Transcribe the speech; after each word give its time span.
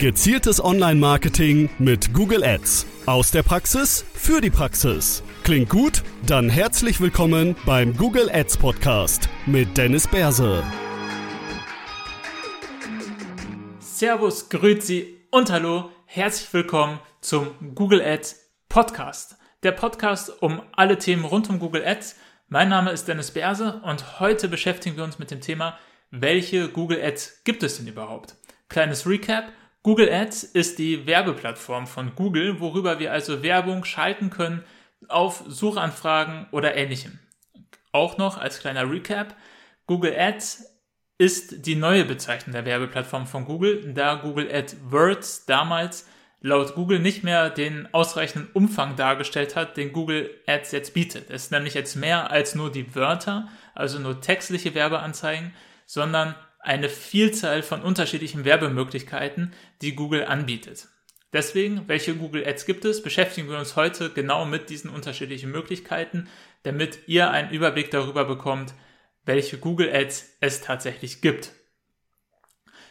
Gezieltes 0.00 0.64
Online-Marketing 0.64 1.68
mit 1.78 2.14
Google 2.14 2.42
Ads. 2.42 2.86
Aus 3.04 3.32
der 3.32 3.42
Praxis 3.42 4.02
für 4.14 4.40
die 4.40 4.48
Praxis. 4.48 5.22
Klingt 5.42 5.68
gut? 5.68 6.02
Dann 6.26 6.48
herzlich 6.48 7.02
willkommen 7.02 7.54
beim 7.66 7.94
Google 7.94 8.30
Ads 8.32 8.56
Podcast 8.56 9.28
mit 9.44 9.76
Dennis 9.76 10.08
Berse. 10.08 10.64
Servus, 13.78 14.48
Grüezi 14.48 15.18
und 15.30 15.50
Hallo. 15.50 15.90
Herzlich 16.06 16.50
willkommen 16.54 16.98
zum 17.20 17.74
Google 17.74 18.00
Ads 18.00 18.36
Podcast. 18.70 19.36
Der 19.62 19.72
Podcast 19.72 20.32
um 20.40 20.62
alle 20.72 20.96
Themen 20.96 21.26
rund 21.26 21.50
um 21.50 21.58
Google 21.58 21.86
Ads. 21.86 22.16
Mein 22.48 22.70
Name 22.70 22.90
ist 22.90 23.06
Dennis 23.06 23.32
Berse 23.32 23.82
und 23.84 24.18
heute 24.18 24.48
beschäftigen 24.48 24.96
wir 24.96 25.04
uns 25.04 25.18
mit 25.18 25.30
dem 25.30 25.42
Thema, 25.42 25.78
welche 26.10 26.70
Google 26.70 27.02
Ads 27.04 27.44
gibt 27.44 27.62
es 27.62 27.76
denn 27.76 27.86
überhaupt? 27.86 28.36
Kleines 28.70 29.06
Recap. 29.06 29.52
Google 29.82 30.12
Ads 30.12 30.44
ist 30.44 30.78
die 30.78 31.06
Werbeplattform 31.06 31.86
von 31.86 32.14
Google, 32.14 32.60
worüber 32.60 32.98
wir 32.98 33.12
also 33.12 33.42
Werbung 33.42 33.84
schalten 33.84 34.28
können 34.28 34.62
auf 35.08 35.42
Suchanfragen 35.46 36.46
oder 36.50 36.76
ähnlichem. 36.76 37.18
Auch 37.92 38.18
noch 38.18 38.36
als 38.36 38.60
kleiner 38.60 38.90
Recap, 38.90 39.34
Google 39.86 40.14
Ads 40.16 40.66
ist 41.16 41.66
die 41.66 41.76
neue 41.76 42.04
Bezeichnung 42.04 42.52
der 42.52 42.66
Werbeplattform 42.66 43.26
von 43.26 43.46
Google, 43.46 43.94
da 43.94 44.16
Google 44.16 44.50
AdWords 44.52 45.46
damals 45.46 46.06
laut 46.42 46.74
Google 46.74 46.98
nicht 46.98 47.24
mehr 47.24 47.50
den 47.50 47.92
ausreichenden 47.92 48.50
Umfang 48.52 48.96
dargestellt 48.96 49.56
hat, 49.56 49.76
den 49.76 49.92
Google 49.92 50.30
Ads 50.46 50.72
jetzt 50.72 50.94
bietet. 50.94 51.30
Es 51.30 51.44
ist 51.44 51.52
nämlich 51.52 51.74
jetzt 51.74 51.96
mehr 51.96 52.30
als 52.30 52.54
nur 52.54 52.70
die 52.70 52.94
Wörter, 52.94 53.48
also 53.74 53.98
nur 53.98 54.20
textliche 54.20 54.74
Werbeanzeigen, 54.74 55.54
sondern 55.86 56.34
eine 56.60 56.88
Vielzahl 56.88 57.62
von 57.62 57.82
unterschiedlichen 57.82 58.44
Werbemöglichkeiten, 58.44 59.52
die 59.82 59.94
Google 59.94 60.24
anbietet. 60.24 60.88
Deswegen, 61.32 61.86
welche 61.86 62.14
Google 62.16 62.46
Ads 62.46 62.66
gibt 62.66 62.84
es, 62.84 63.02
beschäftigen 63.02 63.48
wir 63.48 63.58
uns 63.58 63.76
heute 63.76 64.10
genau 64.10 64.44
mit 64.44 64.68
diesen 64.68 64.90
unterschiedlichen 64.90 65.50
Möglichkeiten, 65.50 66.28
damit 66.64 67.00
ihr 67.06 67.30
einen 67.30 67.50
Überblick 67.50 67.90
darüber 67.90 68.24
bekommt, 68.24 68.74
welche 69.24 69.58
Google 69.58 69.94
Ads 69.94 70.36
es 70.40 70.60
tatsächlich 70.60 71.20
gibt. 71.20 71.52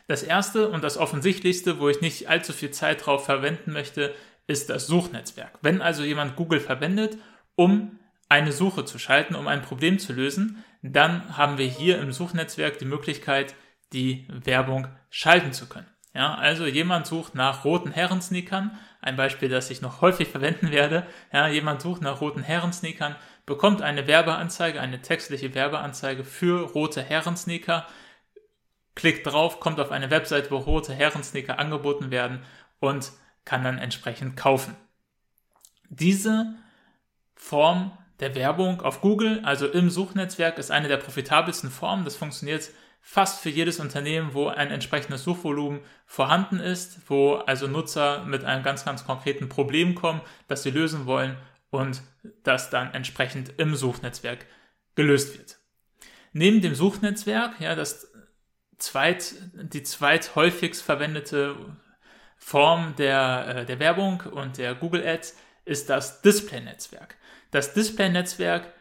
Das 0.08 0.24
erste 0.24 0.70
und 0.70 0.84
das 0.84 0.98
offensichtlichste, 0.98 1.80
wo 1.80 1.90
ich 1.90 2.02
nicht 2.02 2.30
allzu 2.30 2.54
viel 2.54 2.72
Zeit 2.72 3.06
drauf 3.06 3.26
verwenden 3.26 3.74
möchte, 3.74 4.16
ist 4.48 4.70
das 4.70 4.88
Suchnetzwerk. 4.88 5.60
Wenn 5.62 5.82
also 5.82 6.04
jemand 6.04 6.36
Google 6.36 6.60
verwendet, 6.60 7.18
um 7.56 8.00
eine 8.30 8.52
Suche 8.52 8.86
zu 8.86 8.98
schalten, 8.98 9.36
um 9.36 9.48
ein 9.48 9.62
Problem 9.62 10.00
zu 10.00 10.14
lösen, 10.14 10.64
dann 10.82 11.38
haben 11.38 11.58
wir 11.58 11.68
hier 11.68 12.00
im 12.00 12.12
Suchnetzwerk 12.12 12.78
die 12.80 12.86
Möglichkeit, 12.86 13.56
die 13.94 14.28
Werbung 14.30 14.88
schalten 15.10 15.54
zu 15.54 15.68
können. 15.68 15.88
Ja, 16.14 16.36
also 16.36 16.66
jemand 16.66 17.06
sucht 17.06 17.36
nach 17.36 17.66
roten 17.66 17.92
Herrensneakern, 17.92 18.78
ein 19.02 19.16
Beispiel, 19.16 19.48
das 19.48 19.70
ich 19.70 19.82
noch 19.82 20.02
häufig 20.02 20.28
verwenden 20.30 20.72
werde. 20.72 21.06
Ja, 21.32 21.48
jemand 21.48 21.82
sucht 21.82 22.02
nach 22.02 22.20
roten 22.22 22.44
Herrensneakern, 22.44 23.16
bekommt 23.46 23.82
eine 23.82 24.08
Werbeanzeige, 24.08 24.82
eine 24.82 25.02
textliche 25.02 25.54
Werbeanzeige 25.54 26.24
für 26.24 26.72
rote 26.72 27.02
Herrensneaker, 27.02 27.86
klickt 28.96 29.26
drauf, 29.28 29.60
kommt 29.60 29.80
auf 29.80 29.92
eine 29.92 30.10
Website, 30.10 30.52
wo 30.52 30.58
rote 30.58 30.94
Herrensneaker 30.94 31.60
angeboten 31.60 32.12
werden 32.12 32.44
und 32.80 33.12
kann 33.46 33.64
dann 33.64 33.78
entsprechend 33.78 34.36
kaufen. 34.36 34.76
Diese 35.90 36.56
Form 37.36 37.98
der 38.20 38.36
Werbung 38.36 38.82
auf 38.82 39.02
Google, 39.02 39.42
also 39.44 39.68
im 39.68 39.90
Suchnetzwerk, 39.90 40.58
ist 40.58 40.72
eine 40.72 40.88
der 40.88 40.98
profitabelsten 40.98 41.72
Formen. 41.72 42.06
Das 42.06 42.16
funktioniert 42.16 42.70
fast 43.02 43.42
für 43.42 43.50
jedes 43.50 43.80
Unternehmen, 43.80 44.34
wo 44.34 44.48
ein 44.48 44.72
entsprechendes 44.72 45.24
Suchvolumen 45.24 45.80
vorhanden 46.06 46.60
ist, 46.60 47.00
wo 47.10 47.36
also 47.36 47.68
Nutzer 47.68 48.26
mit 48.26 48.44
einem 48.44 48.64
ganz, 48.64 48.84
ganz 48.84 49.06
konkreten 49.06 49.50
Problem 49.50 49.96
kommen, 49.96 50.22
das 50.48 50.64
sie 50.64 50.72
lösen 50.72 51.06
wollen 51.06 51.38
und 51.70 52.02
das 52.44 52.70
dann 52.70 52.94
entsprechend 52.94 53.54
im 53.58 53.76
Suchnetzwerk 53.76 54.46
gelöst 54.96 55.38
wird. 55.38 55.58
Neben 56.34 56.62
dem 56.62 56.76
Suchnetzwerk, 56.76 57.60
ja, 57.60 57.76
das 57.76 58.12
zweit, 58.78 59.34
die 59.54 59.84
zweithäufigst 59.84 60.82
verwendete 60.82 61.56
Form 62.38 62.96
der, 62.98 63.48
äh, 63.48 63.66
der 63.66 63.80
Werbung 63.80 64.22
und 64.32 64.58
der 64.58 64.76
Google 64.76 65.06
Ads 65.06 65.38
ist 65.66 65.90
das 65.90 66.22
Display-Netzwerk. 66.22 67.16
Das 67.52 67.74
Display-Netzwerk 67.74 68.74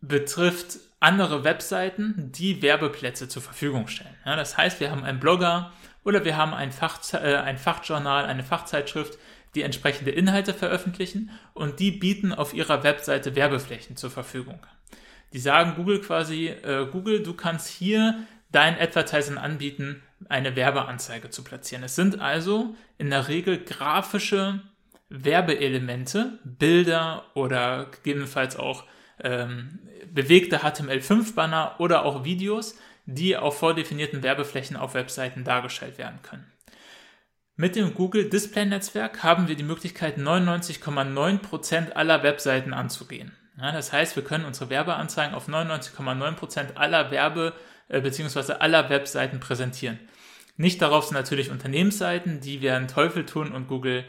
betrifft 0.00 0.78
andere 1.00 1.44
Webseiten, 1.44 2.30
die 2.32 2.62
Werbeplätze 2.62 3.28
zur 3.28 3.42
Verfügung 3.42 3.88
stellen. 3.88 4.14
Ja, 4.24 4.36
das 4.36 4.56
heißt, 4.56 4.80
wir 4.80 4.90
haben 4.90 5.04
einen 5.04 5.20
Blogger 5.20 5.72
oder 6.04 6.24
wir 6.24 6.36
haben 6.36 6.54
ein, 6.54 6.72
Fach, 6.72 7.00
äh, 7.14 7.36
ein 7.36 7.58
Fachjournal, 7.58 8.26
eine 8.26 8.42
Fachzeitschrift, 8.42 9.18
die 9.54 9.62
entsprechende 9.62 10.10
Inhalte 10.10 10.54
veröffentlichen 10.54 11.30
und 11.54 11.80
die 11.80 11.90
bieten 11.90 12.32
auf 12.32 12.54
ihrer 12.54 12.82
Webseite 12.84 13.34
Werbeflächen 13.34 13.96
zur 13.96 14.10
Verfügung. 14.10 14.60
Die 15.32 15.38
sagen 15.38 15.74
Google 15.76 16.00
quasi, 16.00 16.48
äh, 16.48 16.86
Google, 16.90 17.22
du 17.22 17.34
kannst 17.34 17.68
hier 17.68 18.26
dein 18.52 18.78
Advertising 18.78 19.38
anbieten, 19.38 20.02
eine 20.28 20.56
Werbeanzeige 20.56 21.30
zu 21.30 21.44
platzieren. 21.44 21.84
Es 21.84 21.96
sind 21.96 22.20
also 22.20 22.74
in 22.98 23.10
der 23.10 23.28
Regel 23.28 23.58
grafische 23.62 24.60
Werbeelemente, 25.10 26.38
Bilder 26.44 27.26
oder 27.34 27.86
gegebenenfalls 27.86 28.56
auch 28.56 28.84
ähm, 29.22 29.80
bewegte 30.12 30.58
HTML5-Banner 30.58 31.74
oder 31.78 32.04
auch 32.04 32.24
Videos, 32.24 32.78
die 33.06 33.36
auf 33.36 33.58
vordefinierten 33.58 34.22
Werbeflächen 34.22 34.76
auf 34.76 34.94
Webseiten 34.94 35.44
dargestellt 35.44 35.98
werden 35.98 36.20
können. 36.22 36.50
Mit 37.56 37.76
dem 37.76 37.92
Google 37.92 38.30
Display 38.30 38.64
Netzwerk 38.64 39.22
haben 39.22 39.48
wir 39.48 39.56
die 39.56 39.64
Möglichkeit, 39.64 40.16
99,9% 40.16 41.92
aller 41.92 42.22
Webseiten 42.22 42.72
anzugehen. 42.72 43.32
Ja, 43.58 43.72
das 43.72 43.92
heißt, 43.92 44.16
wir 44.16 44.24
können 44.24 44.46
unsere 44.46 44.70
Werbeanzeigen 44.70 45.34
auf 45.34 45.48
99,9% 45.48 46.76
aller 46.76 47.10
Werbe- 47.10 47.52
äh, 47.88 48.00
bzw. 48.00 48.54
aller 48.54 48.88
Webseiten 48.88 49.40
präsentieren. 49.40 49.98
Nicht 50.56 50.80
darauf 50.80 51.04
sind 51.06 51.16
natürlich 51.16 51.50
Unternehmensseiten, 51.50 52.40
die 52.40 52.62
werden 52.62 52.88
Teufel 52.88 53.26
tun 53.26 53.52
und 53.52 53.66
Google 53.66 54.04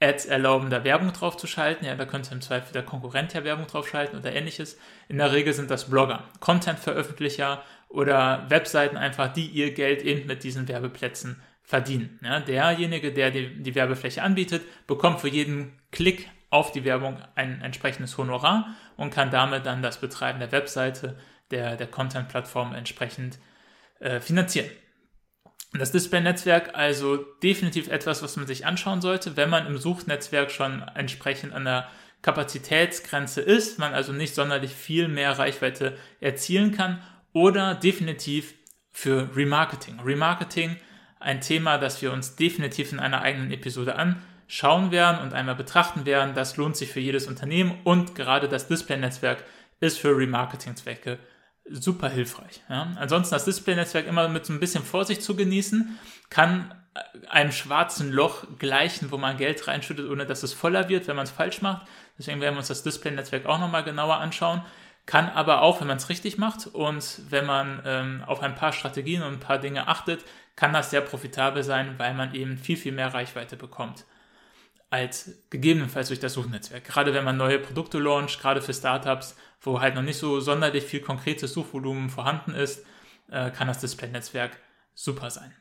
Ads 0.00 0.26
erlauben, 0.26 0.70
da 0.70 0.82
Werbung 0.82 1.12
drauf 1.12 1.36
zu 1.36 1.46
schalten. 1.46 1.84
Ja, 1.84 1.94
da 1.94 2.06
könnte 2.06 2.34
im 2.34 2.40
Zweifel 2.40 2.72
der 2.72 2.82
Konkurrent 2.82 3.34
ja 3.34 3.44
Werbung 3.44 3.66
drauf 3.66 3.88
schalten 3.88 4.16
oder 4.16 4.32
ähnliches. 4.32 4.78
In 5.08 5.18
der 5.18 5.32
Regel 5.32 5.52
sind 5.52 5.70
das 5.70 5.90
Blogger, 5.90 6.24
Content-Veröffentlicher 6.40 7.62
oder 7.88 8.46
Webseiten 8.48 8.96
einfach, 8.96 9.32
die 9.32 9.46
ihr 9.46 9.72
Geld 9.74 10.02
eben 10.02 10.26
mit 10.26 10.42
diesen 10.42 10.68
Werbeplätzen 10.68 11.42
verdienen. 11.62 12.18
Ja, 12.22 12.40
derjenige, 12.40 13.12
der 13.12 13.30
die, 13.30 13.62
die 13.62 13.74
Werbefläche 13.74 14.22
anbietet, 14.22 14.62
bekommt 14.86 15.20
für 15.20 15.28
jeden 15.28 15.78
Klick 15.92 16.28
auf 16.48 16.72
die 16.72 16.84
Werbung 16.84 17.18
ein 17.34 17.60
entsprechendes 17.62 18.18
Honorar 18.18 18.74
und 18.96 19.10
kann 19.10 19.30
damit 19.30 19.66
dann 19.66 19.82
das 19.82 20.00
Betreiben 20.00 20.40
der 20.40 20.50
Webseite, 20.50 21.16
der, 21.50 21.76
der 21.76 21.86
Content-Plattform 21.86 22.74
entsprechend 22.74 23.38
äh, 24.00 24.20
finanzieren. 24.20 24.68
Das 25.72 25.92
Display-Netzwerk 25.92 26.74
also 26.74 27.16
definitiv 27.16 27.88
etwas, 27.88 28.22
was 28.22 28.36
man 28.36 28.46
sich 28.46 28.66
anschauen 28.66 29.00
sollte, 29.00 29.36
wenn 29.36 29.50
man 29.50 29.66
im 29.66 29.78
Suchnetzwerk 29.78 30.50
schon 30.50 30.82
entsprechend 30.94 31.52
an 31.52 31.64
der 31.64 31.88
Kapazitätsgrenze 32.22 33.40
ist, 33.40 33.78
man 33.78 33.94
also 33.94 34.12
nicht 34.12 34.34
sonderlich 34.34 34.72
viel 34.72 35.08
mehr 35.08 35.38
Reichweite 35.38 35.96
erzielen 36.20 36.72
kann 36.72 37.00
oder 37.32 37.74
definitiv 37.74 38.54
für 38.90 39.30
Remarketing. 39.34 40.00
Remarketing, 40.00 40.76
ein 41.20 41.40
Thema, 41.40 41.78
das 41.78 42.02
wir 42.02 42.12
uns 42.12 42.34
definitiv 42.34 42.92
in 42.92 42.98
einer 42.98 43.22
eigenen 43.22 43.52
Episode 43.52 43.94
anschauen 43.94 44.90
werden 44.90 45.20
und 45.20 45.34
einmal 45.34 45.54
betrachten 45.54 46.04
werden. 46.04 46.34
Das 46.34 46.56
lohnt 46.56 46.76
sich 46.76 46.90
für 46.90 47.00
jedes 47.00 47.26
Unternehmen 47.26 47.78
und 47.84 48.16
gerade 48.16 48.48
das 48.48 48.66
Display-Netzwerk 48.66 49.44
ist 49.78 49.98
für 49.98 50.16
Remarketing-Zwecke 50.16 51.18
super 51.70 52.08
hilfreich. 52.08 52.62
Ja. 52.68 52.88
Ansonsten 52.96 53.34
das 53.34 53.44
Display-Netzwerk 53.44 54.06
immer 54.06 54.28
mit 54.28 54.46
so 54.46 54.52
ein 54.52 54.60
bisschen 54.60 54.84
Vorsicht 54.84 55.22
zu 55.22 55.36
genießen, 55.36 55.98
kann 56.28 56.74
einem 57.28 57.52
schwarzen 57.52 58.10
Loch 58.10 58.44
gleichen, 58.58 59.10
wo 59.12 59.16
man 59.16 59.36
Geld 59.36 59.66
reinschüttet, 59.68 60.10
ohne 60.10 60.26
dass 60.26 60.42
es 60.42 60.52
voller 60.52 60.88
wird, 60.88 61.06
wenn 61.06 61.16
man 61.16 61.24
es 61.24 61.30
falsch 61.30 61.62
macht. 61.62 61.86
Deswegen 62.18 62.40
werden 62.40 62.54
wir 62.54 62.58
uns 62.58 62.68
das 62.68 62.82
Display-Netzwerk 62.82 63.46
auch 63.46 63.60
nochmal 63.60 63.84
genauer 63.84 64.16
anschauen. 64.16 64.62
Kann 65.06 65.28
aber 65.28 65.62
auch, 65.62 65.80
wenn 65.80 65.88
man 65.88 65.96
es 65.96 66.08
richtig 66.08 66.36
macht 66.38 66.66
und 66.66 67.22
wenn 67.30 67.46
man 67.46 67.82
ähm, 67.84 68.22
auf 68.26 68.42
ein 68.42 68.54
paar 68.54 68.72
Strategien 68.72 69.22
und 69.22 69.34
ein 69.34 69.40
paar 69.40 69.58
Dinge 69.58 69.88
achtet, 69.88 70.24
kann 70.56 70.72
das 70.72 70.90
sehr 70.90 71.00
profitabel 71.00 71.62
sein, 71.62 71.94
weil 71.96 72.14
man 72.14 72.34
eben 72.34 72.58
viel, 72.58 72.76
viel 72.76 72.92
mehr 72.92 73.14
Reichweite 73.14 73.56
bekommt 73.56 74.04
als 74.90 75.30
gegebenenfalls 75.50 76.08
durch 76.08 76.20
das 76.20 76.34
Suchnetzwerk. 76.34 76.84
Gerade 76.84 77.14
wenn 77.14 77.24
man 77.24 77.36
neue 77.36 77.60
Produkte 77.60 77.98
launcht, 77.98 78.40
gerade 78.40 78.60
für 78.60 78.74
Startups, 78.74 79.36
wo 79.60 79.80
halt 79.80 79.94
noch 79.94 80.02
nicht 80.02 80.18
so 80.18 80.40
sonderlich 80.40 80.84
viel 80.84 81.00
konkretes 81.00 81.52
Suchvolumen 81.52 82.10
vorhanden 82.10 82.54
ist, 82.54 82.84
äh, 83.30 83.50
kann 83.50 83.68
das 83.68 83.78
Display-Netzwerk 83.78 84.58
super 84.94 85.30
sein. 85.30 85.54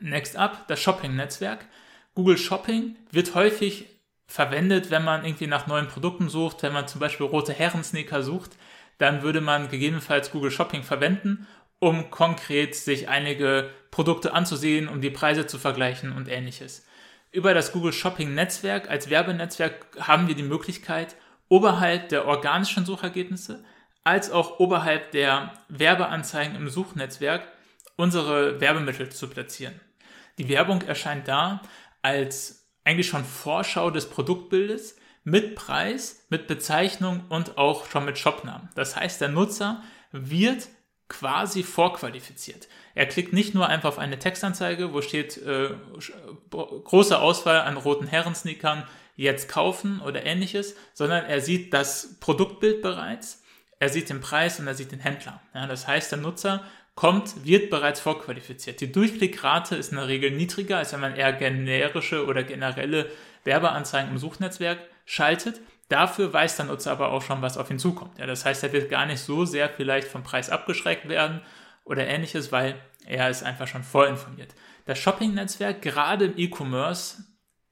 Next 0.00 0.36
up, 0.36 0.66
das 0.68 0.80
Shopping-Netzwerk. 0.80 1.66
Google 2.14 2.38
Shopping 2.38 2.96
wird 3.10 3.34
häufig 3.34 3.86
verwendet, 4.26 4.90
wenn 4.90 5.04
man 5.04 5.24
irgendwie 5.24 5.46
nach 5.46 5.66
neuen 5.66 5.88
Produkten 5.88 6.28
sucht, 6.28 6.62
wenn 6.62 6.72
man 6.72 6.88
zum 6.88 7.00
Beispiel 7.00 7.26
rote 7.26 7.52
Herren-Sneaker 7.52 8.22
sucht, 8.22 8.52
dann 8.98 9.22
würde 9.22 9.40
man 9.40 9.68
gegebenenfalls 9.68 10.30
Google 10.30 10.50
Shopping 10.50 10.82
verwenden, 10.82 11.46
um 11.78 12.10
konkret 12.10 12.74
sich 12.74 13.08
einige 13.08 13.70
Produkte 13.90 14.34
anzusehen, 14.34 14.88
um 14.88 15.00
die 15.00 15.10
Preise 15.10 15.46
zu 15.46 15.58
vergleichen 15.58 16.12
und 16.12 16.28
ähnliches. 16.28 16.86
Über 17.32 17.54
das 17.54 17.72
Google 17.72 17.92
Shopping 17.92 18.34
Netzwerk 18.34 18.90
als 18.90 19.08
Werbenetzwerk 19.08 19.86
haben 20.00 20.26
wir 20.26 20.34
die 20.34 20.42
Möglichkeit, 20.42 21.14
oberhalb 21.48 22.08
der 22.08 22.26
organischen 22.26 22.84
Suchergebnisse 22.84 23.64
als 24.02 24.30
auch 24.30 24.58
oberhalb 24.58 25.12
der 25.12 25.52
Werbeanzeigen 25.68 26.56
im 26.56 26.68
Suchnetzwerk 26.68 27.46
unsere 27.96 28.60
Werbemittel 28.60 29.10
zu 29.10 29.28
platzieren. 29.28 29.78
Die 30.38 30.48
Werbung 30.48 30.82
erscheint 30.82 31.28
da 31.28 31.60
als 32.02 32.68
eigentlich 32.84 33.08
schon 33.08 33.24
Vorschau 33.24 33.90
des 33.90 34.08
Produktbildes 34.08 34.96
mit 35.22 35.54
Preis, 35.54 36.26
mit 36.30 36.46
Bezeichnung 36.46 37.24
und 37.28 37.58
auch 37.58 37.86
schon 37.86 38.06
mit 38.06 38.18
Shopnamen. 38.18 38.70
Das 38.74 38.96
heißt, 38.96 39.20
der 39.20 39.28
Nutzer 39.28 39.82
wird 40.12 40.68
quasi 41.10 41.62
vorqualifiziert. 41.62 42.68
Er 42.94 43.04
klickt 43.06 43.34
nicht 43.34 43.54
nur 43.54 43.68
einfach 43.68 43.90
auf 43.90 43.98
eine 43.98 44.18
Textanzeige, 44.18 44.94
wo 44.94 45.02
steht 45.02 45.36
äh, 45.36 45.70
große 46.50 47.18
Auswahl 47.18 47.60
an 47.60 47.76
roten 47.76 48.06
Herrensneakern, 48.06 48.86
jetzt 49.16 49.50
kaufen 49.50 50.00
oder 50.00 50.24
ähnliches, 50.24 50.76
sondern 50.94 51.26
er 51.26 51.42
sieht 51.42 51.74
das 51.74 52.18
Produktbild 52.20 52.80
bereits, 52.80 53.42
er 53.78 53.90
sieht 53.90 54.08
den 54.08 54.22
Preis 54.22 54.58
und 54.58 54.66
er 54.66 54.74
sieht 54.74 54.92
den 54.92 55.00
Händler. 55.00 55.42
Ja, 55.52 55.66
das 55.66 55.86
heißt, 55.86 56.12
der 56.12 56.20
Nutzer 56.20 56.64
kommt, 56.94 57.44
wird 57.44 57.70
bereits 57.70 58.00
vorqualifiziert. 58.00 58.80
Die 58.80 58.92
Durchklickrate 58.92 59.76
ist 59.76 59.90
in 59.90 59.98
der 59.98 60.08
Regel 60.08 60.30
niedriger, 60.30 60.78
als 60.78 60.92
wenn 60.92 61.00
man 61.00 61.16
eher 61.16 61.32
generische 61.32 62.24
oder 62.24 62.44
generelle 62.44 63.10
Werbeanzeigen 63.44 64.10
im 64.10 64.18
Suchnetzwerk 64.18 64.78
schaltet. 65.04 65.60
Dafür 65.90 66.32
weiß 66.32 66.56
der 66.56 66.66
Nutzer 66.66 66.92
aber 66.92 67.10
auch 67.10 67.20
schon, 67.20 67.42
was 67.42 67.58
auf 67.58 67.68
ihn 67.68 67.80
zukommt. 67.80 68.16
Ja, 68.18 68.26
das 68.26 68.44
heißt, 68.44 68.62
er 68.62 68.72
wird 68.72 68.88
gar 68.90 69.06
nicht 69.06 69.20
so 69.20 69.44
sehr 69.44 69.68
vielleicht 69.68 70.06
vom 70.06 70.22
Preis 70.22 70.48
abgeschreckt 70.48 71.08
werden 71.08 71.40
oder 71.84 72.06
ähnliches, 72.06 72.52
weil 72.52 72.80
er 73.04 73.28
ist 73.28 73.42
einfach 73.42 73.66
schon 73.66 73.82
vorinformiert. 73.82 74.54
Das 74.86 75.00
Shopping-Netzwerk, 75.00 75.82
gerade 75.82 76.26
im 76.26 76.38
E-Commerce, 76.38 77.24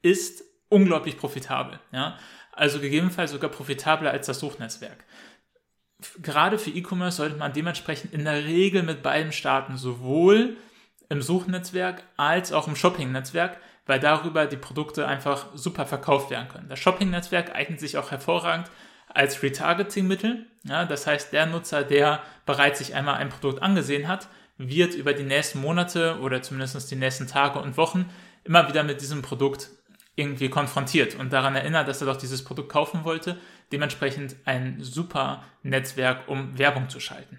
ist 0.02 0.42
unglaublich 0.68 1.16
profitabel. 1.16 1.78
Ja? 1.92 2.18
Also 2.50 2.80
gegebenenfalls 2.80 3.30
sogar 3.30 3.50
profitabler 3.50 4.10
als 4.10 4.26
das 4.26 4.40
Suchnetzwerk. 4.40 5.04
Gerade 6.20 6.58
für 6.58 6.70
E-Commerce 6.70 7.18
sollte 7.18 7.36
man 7.36 7.52
dementsprechend 7.52 8.12
in 8.12 8.24
der 8.24 8.44
Regel 8.44 8.82
mit 8.82 9.00
beiden 9.00 9.30
starten, 9.30 9.76
sowohl 9.76 10.56
im 11.08 11.22
Suchnetzwerk 11.22 12.02
als 12.16 12.52
auch 12.52 12.68
im 12.68 12.76
Shopping-Netzwerk, 12.76 13.58
weil 13.86 14.00
darüber 14.00 14.46
die 14.46 14.56
Produkte 14.56 15.06
einfach 15.06 15.46
super 15.54 15.86
verkauft 15.86 16.30
werden 16.30 16.48
können. 16.48 16.68
Das 16.68 16.78
Shopping-Netzwerk 16.78 17.54
eignet 17.54 17.80
sich 17.80 17.96
auch 17.96 18.10
hervorragend 18.10 18.70
als 19.08 19.42
Retargeting-Mittel. 19.42 20.46
Ja, 20.64 20.84
das 20.84 21.06
heißt, 21.06 21.32
der 21.32 21.46
Nutzer, 21.46 21.82
der 21.82 22.22
bereits 22.44 22.78
sich 22.78 22.94
einmal 22.94 23.14
ein 23.14 23.30
Produkt 23.30 23.62
angesehen 23.62 24.08
hat, 24.08 24.28
wird 24.58 24.94
über 24.94 25.14
die 25.14 25.22
nächsten 25.22 25.60
Monate 25.60 26.18
oder 26.20 26.42
zumindest 26.42 26.90
die 26.90 26.96
nächsten 26.96 27.26
Tage 27.26 27.60
und 27.60 27.76
Wochen 27.76 28.10
immer 28.44 28.68
wieder 28.68 28.82
mit 28.82 29.00
diesem 29.00 29.22
Produkt 29.22 29.70
irgendwie 30.16 30.50
konfrontiert 30.50 31.14
und 31.14 31.32
daran 31.32 31.54
erinnert, 31.54 31.86
dass 31.86 32.00
er 32.02 32.08
doch 32.08 32.16
dieses 32.16 32.42
Produkt 32.42 32.70
kaufen 32.70 33.04
wollte. 33.04 33.38
Dementsprechend 33.70 34.34
ein 34.44 34.82
super 34.82 35.44
Netzwerk, 35.62 36.28
um 36.28 36.58
Werbung 36.58 36.88
zu 36.88 36.98
schalten. 36.98 37.38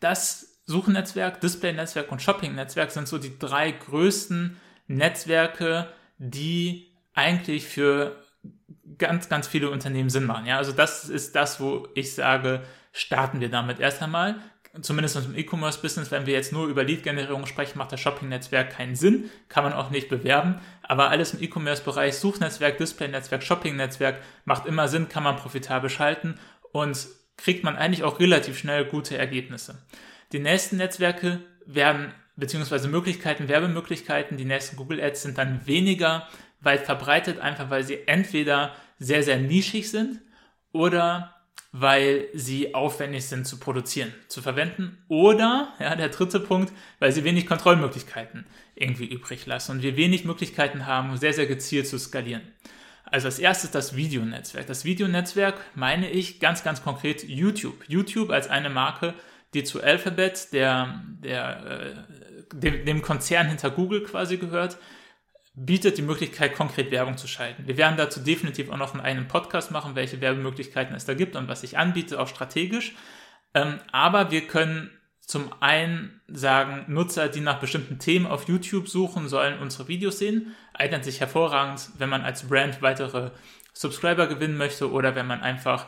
Das 0.00 0.55
Suchennetzwerk, 0.66 1.40
Display-Netzwerk 1.40 2.10
und 2.10 2.20
Shopping-Netzwerk 2.20 2.90
sind 2.90 3.06
so 3.06 3.18
die 3.18 3.38
drei 3.38 3.70
größten 3.70 4.60
Netzwerke, 4.88 5.88
die 6.18 6.92
eigentlich 7.14 7.66
für 7.66 8.22
ganz, 8.98 9.28
ganz 9.28 9.46
viele 9.46 9.70
Unternehmen 9.70 10.10
Sinn 10.10 10.24
machen. 10.24 10.46
Ja, 10.46 10.58
also 10.58 10.72
das 10.72 11.08
ist 11.08 11.36
das, 11.36 11.60
wo 11.60 11.88
ich 11.94 12.14
sage, 12.14 12.62
starten 12.92 13.40
wir 13.40 13.48
damit 13.48 13.80
erst 13.80 14.02
einmal. 14.02 14.36
Zumindest 14.82 15.16
im 15.16 15.36
E-Commerce-Business, 15.36 16.10
wenn 16.10 16.26
wir 16.26 16.34
jetzt 16.34 16.52
nur 16.52 16.66
über 16.66 16.84
Lead-Generierung 16.84 17.46
sprechen, 17.46 17.78
macht 17.78 17.92
das 17.92 18.00
Shopping-Netzwerk 18.00 18.70
keinen 18.70 18.94
Sinn, 18.94 19.30
kann 19.48 19.64
man 19.64 19.72
auch 19.72 19.90
nicht 19.90 20.08
bewerben. 20.08 20.60
Aber 20.82 21.08
alles 21.08 21.32
im 21.32 21.42
E-Commerce-Bereich, 21.42 22.16
Suchnetzwerk, 22.16 22.76
Display-Netzwerk, 22.76 23.42
Shopping-Netzwerk, 23.42 24.20
macht 24.44 24.66
immer 24.66 24.88
Sinn, 24.88 25.08
kann 25.08 25.22
man 25.22 25.36
profitabel 25.36 25.88
schalten 25.88 26.38
und 26.72 27.06
kriegt 27.38 27.64
man 27.64 27.76
eigentlich 27.76 28.02
auch 28.04 28.20
relativ 28.20 28.58
schnell 28.58 28.84
gute 28.84 29.16
Ergebnisse. 29.16 29.78
Die 30.32 30.38
nächsten 30.38 30.76
Netzwerke 30.76 31.40
werden 31.64 32.12
beziehungsweise 32.36 32.88
Möglichkeiten, 32.88 33.48
Werbemöglichkeiten, 33.48 34.36
die 34.36 34.44
nächsten 34.44 34.76
Google 34.76 35.00
Ads 35.00 35.22
sind 35.22 35.38
dann 35.38 35.66
weniger 35.66 36.28
weit 36.60 36.84
verbreitet, 36.84 37.38
einfach 37.40 37.70
weil 37.70 37.84
sie 37.84 38.06
entweder 38.06 38.74
sehr, 38.98 39.22
sehr 39.22 39.38
nischig 39.38 39.90
sind 39.90 40.20
oder 40.72 41.34
weil 41.72 42.28
sie 42.32 42.74
aufwendig 42.74 43.26
sind 43.26 43.46
zu 43.46 43.58
produzieren, 43.58 44.14
zu 44.28 44.40
verwenden 44.40 44.96
oder, 45.08 45.74
ja, 45.78 45.94
der 45.94 46.08
dritte 46.08 46.40
Punkt, 46.40 46.72
weil 47.00 47.12
sie 47.12 47.24
wenig 47.24 47.46
Kontrollmöglichkeiten 47.46 48.46
irgendwie 48.74 49.06
übrig 49.06 49.44
lassen 49.46 49.72
und 49.72 49.82
wir 49.82 49.96
wenig 49.96 50.24
Möglichkeiten 50.24 50.86
haben, 50.86 51.16
sehr, 51.18 51.34
sehr 51.34 51.46
gezielt 51.46 51.86
zu 51.86 51.98
skalieren. 51.98 52.42
Also 53.04 53.26
als 53.26 53.38
erstes 53.38 53.70
das 53.70 53.94
Videonetzwerk. 53.94 54.66
Das 54.66 54.84
Videonetzwerk 54.84 55.54
meine 55.74 56.10
ich 56.10 56.40
ganz, 56.40 56.64
ganz 56.64 56.82
konkret 56.82 57.22
YouTube. 57.22 57.84
YouTube 57.88 58.30
als 58.30 58.48
eine 58.48 58.70
Marke, 58.70 59.14
die 59.56 59.64
zu 59.64 59.82
Alphabet, 59.82 60.52
der, 60.52 61.02
der, 61.22 61.66
äh, 61.66 62.54
dem, 62.54 62.84
dem 62.84 63.02
Konzern 63.02 63.48
hinter 63.48 63.70
Google 63.70 64.02
quasi 64.04 64.36
gehört, 64.36 64.76
bietet 65.54 65.96
die 65.96 66.02
Möglichkeit, 66.02 66.54
konkret 66.54 66.90
Werbung 66.90 67.16
zu 67.16 67.26
schalten. 67.26 67.66
Wir 67.66 67.78
werden 67.78 67.96
dazu 67.96 68.20
definitiv 68.20 68.70
auch 68.70 68.76
noch 68.76 68.94
einen 68.94 69.26
Podcast 69.26 69.70
machen, 69.70 69.94
welche 69.94 70.20
Werbemöglichkeiten 70.20 70.94
es 70.94 71.06
da 71.06 71.14
gibt 71.14 71.34
und 71.34 71.48
was 71.48 71.62
sich 71.62 71.78
anbietet, 71.78 72.18
auch 72.18 72.28
strategisch. 72.28 72.94
Ähm, 73.54 73.78
aber 73.90 74.30
wir 74.30 74.46
können 74.46 74.90
zum 75.20 75.50
einen 75.60 76.20
sagen, 76.28 76.84
Nutzer, 76.88 77.28
die 77.28 77.40
nach 77.40 77.58
bestimmten 77.58 77.98
Themen 77.98 78.26
auf 78.26 78.46
YouTube 78.46 78.88
suchen, 78.88 79.28
sollen 79.28 79.58
unsere 79.58 79.88
Videos 79.88 80.18
sehen. 80.18 80.54
Eignet 80.74 81.04
sich 81.04 81.20
hervorragend, 81.20 81.88
wenn 81.98 82.10
man 82.10 82.22
als 82.22 82.46
Brand 82.46 82.82
weitere 82.82 83.30
Subscriber 83.72 84.26
gewinnen 84.26 84.58
möchte 84.58 84.92
oder 84.92 85.14
wenn 85.14 85.26
man 85.26 85.40
einfach 85.40 85.86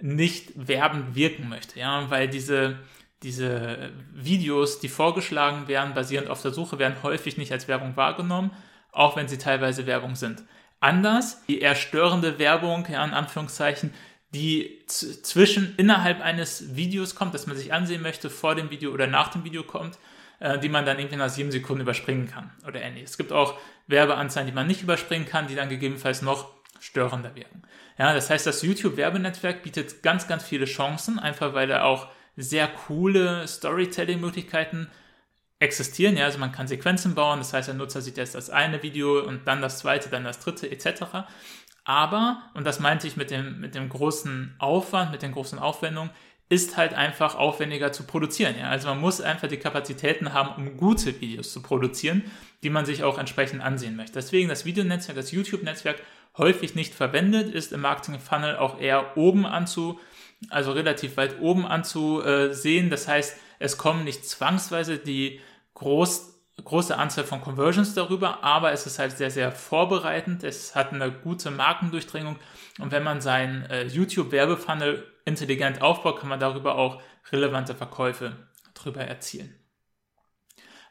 nicht 0.00 0.52
werbend 0.56 1.14
wirken 1.14 1.48
möchte. 1.48 1.78
Ja, 1.78 2.10
weil 2.10 2.28
diese, 2.28 2.78
diese 3.22 3.90
Videos, 4.12 4.80
die 4.80 4.88
vorgeschlagen 4.88 5.68
werden, 5.68 5.94
basierend 5.94 6.28
auf 6.28 6.42
der 6.42 6.52
Suche, 6.52 6.78
werden 6.78 7.02
häufig 7.02 7.36
nicht 7.36 7.52
als 7.52 7.68
Werbung 7.68 7.96
wahrgenommen, 7.96 8.50
auch 8.90 9.16
wenn 9.16 9.28
sie 9.28 9.38
teilweise 9.38 9.86
Werbung 9.86 10.16
sind. 10.16 10.42
Anders, 10.80 11.44
die 11.46 11.60
eher 11.60 11.74
störende 11.74 12.38
Werbung, 12.38 12.86
ja, 12.90 13.04
in 13.04 13.14
Anführungszeichen, 13.14 13.94
die 14.34 14.82
zwischen 14.86 15.74
innerhalb 15.76 16.20
eines 16.20 16.74
Videos 16.74 17.14
kommt, 17.14 17.34
das 17.34 17.46
man 17.46 17.56
sich 17.56 17.72
ansehen 17.72 18.02
möchte, 18.02 18.30
vor 18.30 18.54
dem 18.54 18.70
Video 18.70 18.90
oder 18.92 19.06
nach 19.06 19.28
dem 19.28 19.44
Video 19.44 19.62
kommt, 19.62 19.98
äh, 20.40 20.58
die 20.58 20.68
man 20.68 20.86
dann 20.86 20.98
irgendwie 20.98 21.16
nach 21.16 21.28
sieben 21.28 21.52
Sekunden 21.52 21.82
überspringen 21.82 22.28
kann 22.28 22.50
oder 22.66 22.80
ähnliches. 22.82 23.10
Es 23.10 23.18
gibt 23.18 23.32
auch 23.32 23.58
Werbeanzeigen, 23.86 24.48
die 24.48 24.54
man 24.54 24.66
nicht 24.66 24.82
überspringen 24.82 25.26
kann, 25.26 25.46
die 25.46 25.54
dann 25.54 25.68
gegebenenfalls 25.68 26.22
noch 26.22 26.50
störender 26.80 27.34
wirken. 27.36 27.62
Ja, 27.98 28.12
das 28.12 28.30
heißt, 28.30 28.46
das 28.46 28.62
YouTube-Werbenetzwerk 28.62 29.62
bietet 29.62 30.02
ganz, 30.02 30.26
ganz 30.26 30.42
viele 30.42 30.64
Chancen, 30.64 31.18
einfach 31.18 31.54
weil 31.54 31.68
da 31.68 31.84
auch 31.84 32.08
sehr 32.36 32.68
coole 32.68 33.46
Storytelling-Möglichkeiten 33.46 34.88
existieren. 35.58 36.16
Ja, 36.16 36.24
also 36.24 36.38
man 36.38 36.52
kann 36.52 36.66
Sequenzen 36.66 37.14
bauen, 37.14 37.38
das 37.38 37.52
heißt, 37.52 37.68
der 37.68 37.74
Nutzer 37.74 38.00
sieht 38.00 38.18
erst 38.18 38.34
das 38.34 38.50
eine 38.50 38.82
Video 38.82 39.20
und 39.20 39.46
dann 39.46 39.62
das 39.62 39.78
zweite, 39.78 40.08
dann 40.08 40.24
das 40.24 40.40
dritte 40.40 40.70
etc. 40.70 41.04
Aber, 41.84 42.42
und 42.54 42.66
das 42.66 42.80
meinte 42.80 43.06
ich 43.06 43.16
mit 43.16 43.30
dem, 43.30 43.60
mit 43.60 43.74
dem 43.74 43.88
großen 43.88 44.54
Aufwand, 44.58 45.12
mit 45.12 45.22
den 45.22 45.32
großen 45.32 45.58
Aufwendungen, 45.58 46.10
ist 46.48 46.76
halt 46.76 46.92
einfach 46.92 47.34
aufwendiger 47.34 47.92
zu 47.92 48.04
produzieren. 48.04 48.54
Ja? 48.58 48.68
Also 48.68 48.88
man 48.88 49.00
muss 49.00 49.20
einfach 49.22 49.48
die 49.48 49.56
Kapazitäten 49.56 50.34
haben, 50.34 50.54
um 50.56 50.76
gute 50.76 51.18
Videos 51.20 51.52
zu 51.52 51.62
produzieren, 51.62 52.24
die 52.62 52.68
man 52.68 52.84
sich 52.84 53.04
auch 53.04 53.18
entsprechend 53.18 53.62
ansehen 53.62 53.96
möchte. 53.96 54.14
Deswegen 54.14 54.48
das 54.48 54.66
Videonetzwerk, 54.66 55.16
das 55.16 55.32
YouTube-Netzwerk 55.32 56.02
häufig 56.36 56.74
nicht 56.74 56.94
verwendet, 56.94 57.54
ist 57.54 57.72
im 57.72 57.80
Marketing-Funnel 57.80 58.56
auch 58.56 58.78
eher 58.78 59.16
oben 59.16 59.46
anzu, 59.46 59.98
also 60.50 60.72
relativ 60.72 61.16
weit 61.16 61.40
oben 61.40 61.66
anzusehen. 61.66 62.90
Das 62.90 63.08
heißt, 63.08 63.36
es 63.58 63.78
kommen 63.78 64.04
nicht 64.04 64.24
zwangsweise 64.26 64.98
die 64.98 65.40
groß, 65.74 66.40
große 66.64 66.96
Anzahl 66.96 67.24
von 67.24 67.40
Conversions 67.40 67.94
darüber, 67.94 68.42
aber 68.42 68.72
es 68.72 68.86
ist 68.86 68.98
halt 68.98 69.16
sehr, 69.16 69.30
sehr 69.30 69.52
vorbereitend. 69.52 70.44
Es 70.44 70.74
hat 70.74 70.92
eine 70.92 71.10
gute 71.12 71.50
Markendurchdringung 71.50 72.38
und 72.78 72.92
wenn 72.92 73.02
man 73.02 73.20
seinen 73.20 73.64
äh, 73.66 73.84
YouTube-Werbefunnel 73.84 75.06
intelligent 75.24 75.82
aufbaut, 75.82 76.18
kann 76.18 76.28
man 76.28 76.40
darüber 76.40 76.76
auch 76.76 77.00
relevante 77.30 77.74
Verkäufe 77.74 78.36
drüber 78.74 79.02
erzielen. 79.02 79.54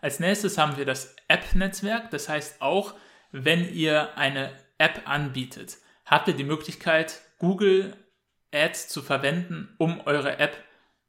Als 0.02 0.20
nächstes 0.20 0.58
haben 0.58 0.78
wir 0.78 0.86
das 0.86 1.16
App-Netzwerk. 1.28 2.10
Das 2.10 2.28
heißt, 2.28 2.62
auch 2.62 2.96
wenn 3.32 3.72
ihr 3.72 4.18
eine 4.18 4.52
App 4.78 5.02
anbietet, 5.06 5.78
habt 6.06 6.28
ihr 6.28 6.34
die 6.34 6.44
Möglichkeit, 6.44 7.22
Google 7.38 7.96
Ads 8.54 8.90
zu 8.90 9.02
verwenden, 9.02 9.74
um 9.78 10.02
eure 10.06 10.40
App 10.40 10.58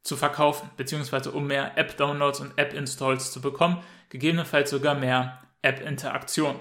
zu 0.02 0.16
verkaufen, 0.16 0.70
beziehungsweise 0.76 1.30
um 1.30 1.46
mehr 1.46 1.76
App-Downloads 1.76 2.40
und 2.40 2.58
App-Installs 2.58 3.30
zu 3.30 3.40
bekommen, 3.40 3.82
gegebenenfalls 4.08 4.70
sogar 4.70 4.94
mehr 4.94 5.40
App-Interaktion. 5.62 6.56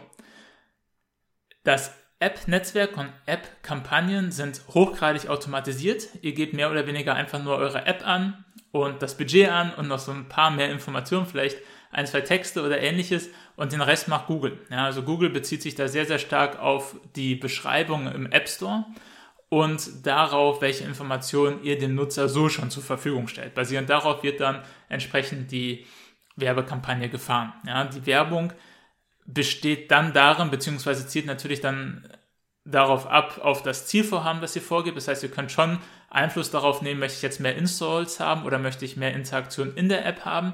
Das 1.63 1.93
App-Netzwerk 2.19 2.97
und 2.97 3.09
App-Kampagnen 3.25 4.31
sind 4.31 4.61
hochgradig 4.73 5.27
automatisiert. 5.27 6.07
Ihr 6.21 6.33
gebt 6.33 6.53
mehr 6.53 6.69
oder 6.69 6.85
weniger 6.85 7.15
einfach 7.15 7.41
nur 7.41 7.57
eure 7.57 7.87
App 7.87 8.05
an 8.05 8.45
und 8.71 9.01
das 9.01 9.17
Budget 9.17 9.49
an 9.49 9.73
und 9.73 9.87
noch 9.87 9.99
so 9.99 10.11
ein 10.11 10.29
paar 10.29 10.51
mehr 10.51 10.71
Informationen, 10.71 11.25
vielleicht 11.25 11.57
ein, 11.91 12.05
zwei 12.05 12.21
Texte 12.21 12.63
oder 12.63 12.79
ähnliches 12.79 13.29
und 13.55 13.73
den 13.73 13.81
Rest 13.81 14.07
macht 14.07 14.27
Google. 14.27 14.59
Ja, 14.69 14.85
also 14.85 15.01
Google 15.01 15.29
bezieht 15.29 15.63
sich 15.63 15.75
da 15.75 15.87
sehr, 15.87 16.05
sehr 16.05 16.19
stark 16.19 16.59
auf 16.59 16.95
die 17.15 17.35
Beschreibung 17.35 18.09
im 18.11 18.31
App 18.31 18.47
Store 18.47 18.85
und 19.51 20.07
darauf, 20.07 20.61
welche 20.61 20.85
Informationen 20.85 21.61
ihr 21.61 21.77
dem 21.77 21.93
Nutzer 21.93 22.29
so 22.29 22.47
schon 22.47 22.71
zur 22.71 22.83
Verfügung 22.83 23.27
stellt. 23.27 23.53
Basierend 23.53 23.89
darauf 23.89 24.23
wird 24.23 24.39
dann 24.39 24.63
entsprechend 24.87 25.51
die 25.51 25.85
Werbekampagne 26.37 27.09
gefahren. 27.09 27.51
Ja, 27.67 27.83
die 27.83 28.05
Werbung 28.05 28.53
besteht 29.25 29.91
dann 29.91 30.13
darin, 30.13 30.51
beziehungsweise 30.51 31.05
zielt 31.05 31.25
natürlich 31.25 31.59
dann 31.59 32.07
darauf 32.63 33.05
ab, 33.07 33.41
auf 33.43 33.61
das 33.61 33.87
Zielvorhaben, 33.87 34.41
das 34.41 34.55
ihr 34.55 34.61
vorgibt. 34.61 34.95
Das 34.95 35.09
heißt, 35.09 35.21
ihr 35.21 35.31
könnt 35.31 35.51
schon 35.51 35.79
Einfluss 36.09 36.49
darauf 36.49 36.81
nehmen, 36.81 37.01
möchte 37.01 37.17
ich 37.17 37.21
jetzt 37.21 37.41
mehr 37.41 37.57
Installs 37.57 38.21
haben 38.21 38.45
oder 38.45 38.57
möchte 38.57 38.85
ich 38.85 38.95
mehr 38.95 39.13
Interaktion 39.13 39.73
in 39.75 39.89
der 39.89 40.05
App 40.05 40.23
haben. 40.23 40.53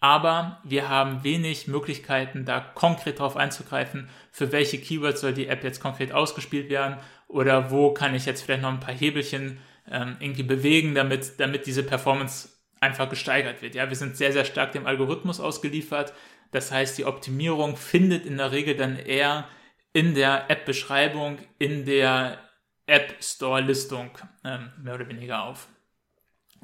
Aber 0.00 0.60
wir 0.62 0.88
haben 0.88 1.24
wenig 1.24 1.66
Möglichkeiten, 1.66 2.44
da 2.44 2.60
konkret 2.60 3.18
darauf 3.18 3.36
einzugreifen, 3.36 4.08
für 4.30 4.52
welche 4.52 4.78
Keywords 4.78 5.20
soll 5.20 5.32
die 5.32 5.48
App 5.48 5.64
jetzt 5.64 5.80
konkret 5.80 6.12
ausgespielt 6.12 6.70
werden 6.70 6.98
oder 7.26 7.70
wo 7.70 7.92
kann 7.92 8.14
ich 8.14 8.24
jetzt 8.24 8.42
vielleicht 8.42 8.62
noch 8.62 8.70
ein 8.70 8.80
paar 8.80 8.94
Hebelchen 8.94 9.58
ähm, 9.90 10.16
irgendwie 10.20 10.44
bewegen, 10.44 10.94
damit, 10.94 11.40
damit 11.40 11.66
diese 11.66 11.82
Performance 11.82 12.50
einfach 12.80 13.10
gesteigert 13.10 13.60
wird. 13.60 13.74
Ja, 13.74 13.88
wir 13.88 13.96
sind 13.96 14.16
sehr, 14.16 14.32
sehr 14.32 14.44
stark 14.44 14.72
dem 14.72 14.86
Algorithmus 14.86 15.40
ausgeliefert. 15.40 16.12
Das 16.52 16.70
heißt, 16.70 16.96
die 16.96 17.04
Optimierung 17.04 17.76
findet 17.76 18.24
in 18.24 18.36
der 18.38 18.52
Regel 18.52 18.76
dann 18.76 18.96
eher 18.96 19.48
in 19.92 20.14
der 20.14 20.50
App-Beschreibung, 20.50 21.38
in 21.58 21.84
der 21.84 22.38
App 22.86 23.16
Store-Listung 23.20 24.10
ähm, 24.44 24.72
mehr 24.80 24.94
oder 24.94 25.08
weniger 25.08 25.42
auf. 25.42 25.68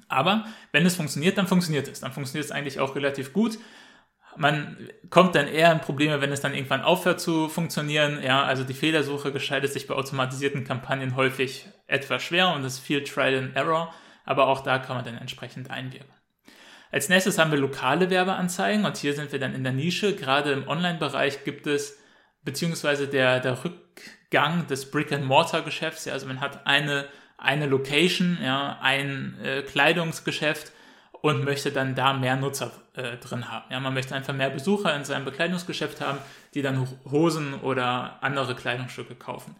Aber 0.08 0.44
wenn 0.72 0.86
es 0.86 0.96
funktioniert, 0.96 1.38
dann 1.38 1.46
funktioniert 1.46 1.88
es. 1.88 2.00
Dann 2.00 2.12
funktioniert 2.12 2.44
es 2.44 2.52
eigentlich 2.52 2.80
auch 2.80 2.94
relativ 2.94 3.32
gut. 3.32 3.58
Man 4.36 4.88
kommt 5.10 5.34
dann 5.34 5.46
eher 5.46 5.70
in 5.70 5.80
Probleme, 5.80 6.20
wenn 6.20 6.32
es 6.32 6.40
dann 6.40 6.54
irgendwann 6.54 6.82
aufhört 6.82 7.20
zu 7.20 7.48
funktionieren. 7.48 8.20
Ja, 8.22 8.42
also 8.42 8.64
die 8.64 8.74
Fehlersuche 8.74 9.32
gestaltet 9.32 9.72
sich 9.72 9.86
bei 9.86 9.94
automatisierten 9.94 10.64
Kampagnen 10.64 11.14
häufig 11.14 11.68
etwas 11.86 12.22
schwer 12.22 12.52
und 12.54 12.64
es 12.64 12.74
ist 12.74 12.80
viel 12.80 13.04
Trial 13.04 13.36
and 13.36 13.56
Error. 13.56 13.94
Aber 14.24 14.48
auch 14.48 14.60
da 14.60 14.78
kann 14.78 14.96
man 14.96 15.04
dann 15.04 15.18
entsprechend 15.18 15.70
einwirken. 15.70 16.12
Als 16.90 17.08
nächstes 17.08 17.38
haben 17.38 17.50
wir 17.50 17.58
lokale 17.58 18.08
Werbeanzeigen 18.08 18.84
und 18.84 18.96
hier 18.96 19.14
sind 19.14 19.32
wir 19.32 19.40
dann 19.40 19.54
in 19.54 19.64
der 19.64 19.72
Nische. 19.72 20.14
Gerade 20.14 20.52
im 20.52 20.68
Online-Bereich 20.68 21.44
gibt 21.44 21.66
es 21.66 21.98
beziehungsweise 22.44 23.08
der, 23.08 23.40
der 23.40 23.64
Rückgang 23.64 24.66
des 24.66 24.90
Brick-and-Mortar-Geschäfts. 24.90 26.04
Ja, 26.04 26.12
also 26.12 26.26
man 26.26 26.40
hat 26.40 26.66
eine, 26.66 27.06
eine 27.38 27.66
Location, 27.66 28.38
ja, 28.42 28.78
ein 28.80 29.38
äh, 29.42 29.62
Kleidungsgeschäft 29.62 30.72
und 31.20 31.44
möchte 31.44 31.72
dann 31.72 31.94
da 31.94 32.12
mehr 32.12 32.36
Nutzer 32.36 32.70
äh, 32.94 33.16
drin 33.16 33.50
haben. 33.50 33.64
Ja, 33.70 33.80
man 33.80 33.94
möchte 33.94 34.14
einfach 34.14 34.34
mehr 34.34 34.50
Besucher 34.50 34.94
in 34.94 35.04
seinem 35.04 35.24
Bekleidungsgeschäft 35.24 36.00
haben, 36.00 36.18
die 36.54 36.62
dann 36.62 36.86
Hosen 37.10 37.54
oder 37.54 38.18
andere 38.20 38.54
Kleidungsstücke 38.54 39.14
kaufen. 39.14 39.56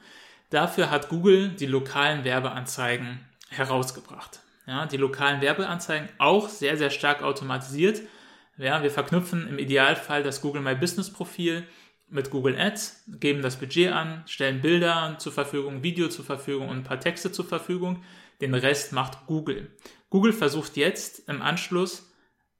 Dafür 0.51 0.91
hat 0.91 1.09
Google 1.09 1.49
die 1.49 1.67
lokalen 1.67 2.25
Werbeanzeigen 2.25 3.21
herausgebracht. 3.51 4.41
Ja, 4.67 4.87
die 4.87 4.97
lokalen 4.97 5.41
Werbeanzeigen 5.41 6.09
auch 6.19 6.49
sehr, 6.49 6.77
sehr 6.77 6.91
stark 6.91 7.23
automatisiert. 7.23 8.01
Ja, 8.57 8.83
wir 8.83 8.91
verknüpfen 8.91 9.49
im 9.49 9.59
Idealfall 9.59 10.23
das 10.23 10.41
Google 10.41 10.63
My 10.63 10.75
Business 10.75 11.13
Profil 11.13 11.65
mit 12.09 12.31
Google 12.31 12.59
Ads, 12.59 13.05
geben 13.21 13.43
das 13.43 13.59
Budget 13.59 13.93
an, 13.93 14.23
stellen 14.27 14.61
Bilder 14.61 15.17
zur 15.19 15.33
Verfügung, 15.33 15.83
Video 15.83 16.09
zur 16.09 16.25
Verfügung 16.25 16.69
und 16.69 16.77
ein 16.79 16.85
paar 16.85 17.01
Texte 17.01 17.33
zur 17.33 17.45
Verfügung. 17.45 18.03
Den 18.41 18.55
Rest 18.55 18.93
macht 18.93 19.27
Google. 19.27 19.71
Google 20.11 20.33
versucht 20.33 20.77
jetzt 20.77 21.29
im 21.29 21.43
Anschluss 21.43 22.11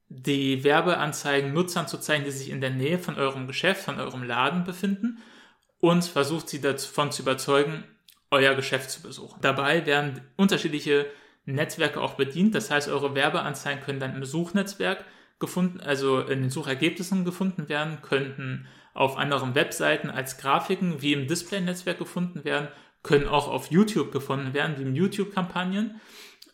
die 0.07 0.63
Werbeanzeigen 0.63 1.53
Nutzern 1.53 1.87
zu 1.87 1.97
zeigen, 1.97 2.25
die 2.25 2.31
sich 2.31 2.49
in 2.49 2.61
der 2.61 2.69
Nähe 2.69 2.99
von 2.99 3.15
eurem 3.15 3.47
Geschäft, 3.47 3.83
von 3.83 3.99
eurem 3.99 4.23
Laden 4.23 4.63
befinden 4.63 5.19
und 5.79 6.03
versucht 6.05 6.49
sie 6.49 6.61
davon 6.61 7.11
zu 7.11 7.21
überzeugen, 7.21 7.83
euer 8.31 8.55
Geschäft 8.55 8.91
zu 8.91 9.01
besuchen. 9.01 9.39
Dabei 9.41 9.85
werden 9.85 10.21
unterschiedliche 10.35 11.07
Netzwerke 11.45 12.01
auch 12.01 12.15
bedient. 12.15 12.55
Das 12.55 12.71
heißt, 12.71 12.89
eure 12.89 13.15
Werbeanzeigen 13.15 13.83
können 13.83 13.99
dann 13.99 14.15
im 14.15 14.25
Suchnetzwerk 14.25 15.05
gefunden, 15.39 15.79
also 15.79 16.21
in 16.21 16.41
den 16.41 16.49
Suchergebnissen 16.49 17.25
gefunden 17.25 17.69
werden, 17.69 18.01
könnten 18.01 18.67
auf 18.95 19.17
anderen 19.17 19.53
Webseiten 19.53 20.09
als 20.09 20.37
Grafiken 20.37 21.01
wie 21.01 21.13
im 21.13 21.27
Display-Netzwerk 21.27 21.99
gefunden 21.99 22.43
werden, 22.43 22.69
können 23.03 23.27
auch 23.27 23.47
auf 23.47 23.69
YouTube 23.69 24.11
gefunden 24.11 24.53
werden, 24.53 24.77
wie 24.79 24.83
in 24.83 24.95
YouTube-Kampagnen 24.95 26.01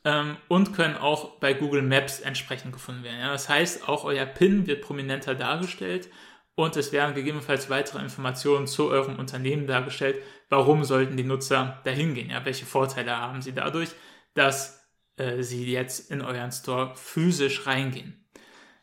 ähm, 0.04 0.36
und 0.50 0.74
können 0.74 0.98
auch 0.98 1.40
bei 1.40 1.54
Google 1.54 1.84
Maps 1.84 2.20
entsprechend 2.20 2.74
gefunden 2.74 3.04
werden. 3.04 3.20
Ja, 3.20 3.32
das 3.32 3.48
heißt, 3.48 3.88
auch 3.88 4.04
euer 4.04 4.26
PIN 4.26 4.68
wird 4.68 4.82
prominenter 4.82 5.36
dargestellt 5.36 6.10
und 6.56 6.76
es 6.76 6.92
werden 6.92 7.16
gegebenenfalls 7.16 7.70
weitere 7.70 8.02
Informationen 8.02 8.68
zu 8.68 8.90
eurem 8.90 9.18
Unternehmen 9.18 9.68
dargestellt. 9.68 10.18
Warum 10.50 10.84
sollten 10.84 11.16
die 11.16 11.24
Nutzer 11.24 11.80
dahin 11.86 12.16
gehen? 12.16 12.32
Ja, 12.32 12.44
welche 12.44 12.66
Vorteile 12.66 13.16
haben 13.18 13.42
sie 13.42 13.54
dadurch, 13.54 13.92
dass 14.34 14.90
äh, 15.18 15.44
sie 15.44 15.72
jetzt 15.72 16.12
in 16.12 16.22
euren 16.22 16.52
Store 16.52 16.96
physisch 16.96 17.66
reingehen? 17.68 18.21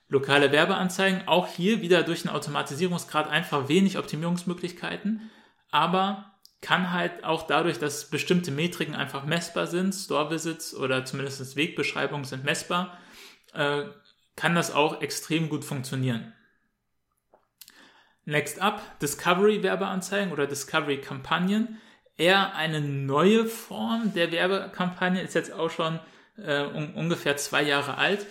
Lokale 0.09 0.53
Werbeanzeigen, 0.53 1.29
auch 1.29 1.47
hier 1.49 1.83
wieder 1.83 2.03
durch 2.03 2.23
den 2.23 2.31
Automatisierungsgrad 2.31 3.29
einfach 3.29 3.69
wenig 3.69 3.99
Optimierungsmöglichkeiten, 3.99 5.31
aber 5.71 6.33
kann 6.61 6.93
halt 6.93 7.25
auch 7.25 7.43
dadurch, 7.47 7.79
dass 7.79 8.11
bestimmte 8.11 8.51
Metriken 8.51 8.95
einfach 8.95 9.25
messbar 9.25 9.67
sind, 9.67 9.95
Store 9.95 10.31
Visits 10.31 10.75
oder 10.75 11.05
zumindest 11.05 11.57
Wegbeschreibungen 11.57 12.25
sind 12.25 12.45
messbar, 12.45 12.99
äh, 13.53 13.85
kann 14.35 14.55
das 14.55 14.73
auch 14.73 15.03
extrem 15.03 15.49
gut 15.51 15.65
funktionieren. 15.65 16.33
Next 18.25 18.61
up, 18.61 18.83
Discovery 19.01 19.63
Werbeanzeigen 19.63 20.33
oder 20.33 20.47
Discovery 20.47 21.01
Kampagnen. 21.01 21.81
Eher 22.17 22.55
eine 22.55 22.81
neue 22.81 23.47
Form 23.47 24.13
der 24.15 24.33
Werbekampagne, 24.33 25.23
ist 25.23 25.35
jetzt 25.35 25.53
auch 25.53 25.71
schon 25.71 26.01
äh, 26.37 26.65
un 26.65 26.95
ungefähr 26.95 27.37
zwei 27.37 27.63
Jahre 27.63 27.97
alt 27.97 28.27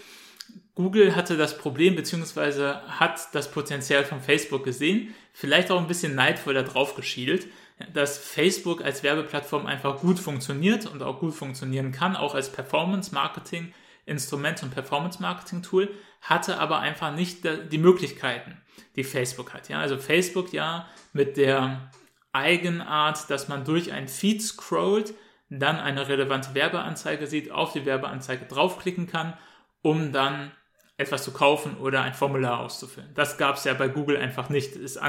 Google 0.77 1.13
hatte 1.15 1.37
das 1.37 1.57
Problem 1.57 1.95
beziehungsweise 1.95 2.83
hat 2.87 3.33
das 3.33 3.49
Potenzial 3.49 4.05
von 4.05 4.21
Facebook 4.21 4.63
gesehen, 4.63 5.15
vielleicht 5.33 5.71
auch 5.71 5.81
ein 5.81 5.87
bisschen 5.87 6.13
neidvoll 6.13 6.53
da 6.53 6.61
drauf 6.61 6.93
geschielt, 6.93 7.47
dass 7.93 8.19
Facebook 8.19 8.83
als 8.83 9.01
Werbeplattform 9.01 9.65
einfach 9.65 10.01
gut 10.01 10.19
funktioniert 10.19 10.85
und 10.85 11.01
auch 11.01 11.19
gut 11.19 11.33
funktionieren 11.33 11.91
kann, 11.91 12.15
auch 12.15 12.35
als 12.35 12.51
Performance-Marketing-Instrument 12.51 14.61
und 14.61 14.69
Performance-Marketing-Tool, 14.69 15.89
hatte 16.21 16.59
aber 16.59 16.77
einfach 16.77 17.11
nicht 17.11 17.39
die 17.43 17.79
Möglichkeiten, 17.79 18.61
die 18.95 19.03
Facebook 19.03 19.55
hat. 19.55 19.69
Ja? 19.69 19.79
Also 19.79 19.97
Facebook 19.97 20.53
ja 20.53 20.87
mit 21.11 21.37
der 21.37 21.89
Eigenart, 22.33 23.31
dass 23.31 23.47
man 23.47 23.65
durch 23.65 23.93
ein 23.93 24.07
Feed 24.07 24.43
scrollt, 24.43 25.15
dann 25.49 25.79
eine 25.79 26.07
relevante 26.07 26.53
Werbeanzeige 26.53 27.25
sieht, 27.25 27.49
auf 27.49 27.73
die 27.73 27.87
Werbeanzeige 27.87 28.45
draufklicken 28.45 29.07
kann, 29.07 29.33
um 29.81 30.11
dann 30.11 30.51
etwas 30.97 31.23
zu 31.23 31.31
kaufen 31.31 31.77
oder 31.77 32.01
ein 32.01 32.13
Formular 32.13 32.59
auszufüllen. 32.59 33.09
Das 33.13 33.37
gab 33.37 33.57
es 33.57 33.63
ja 33.63 33.73
bei 33.73 33.87
Google 33.87 34.17
einfach 34.17 34.49
nicht. 34.49 34.75
Ist, 34.75 34.99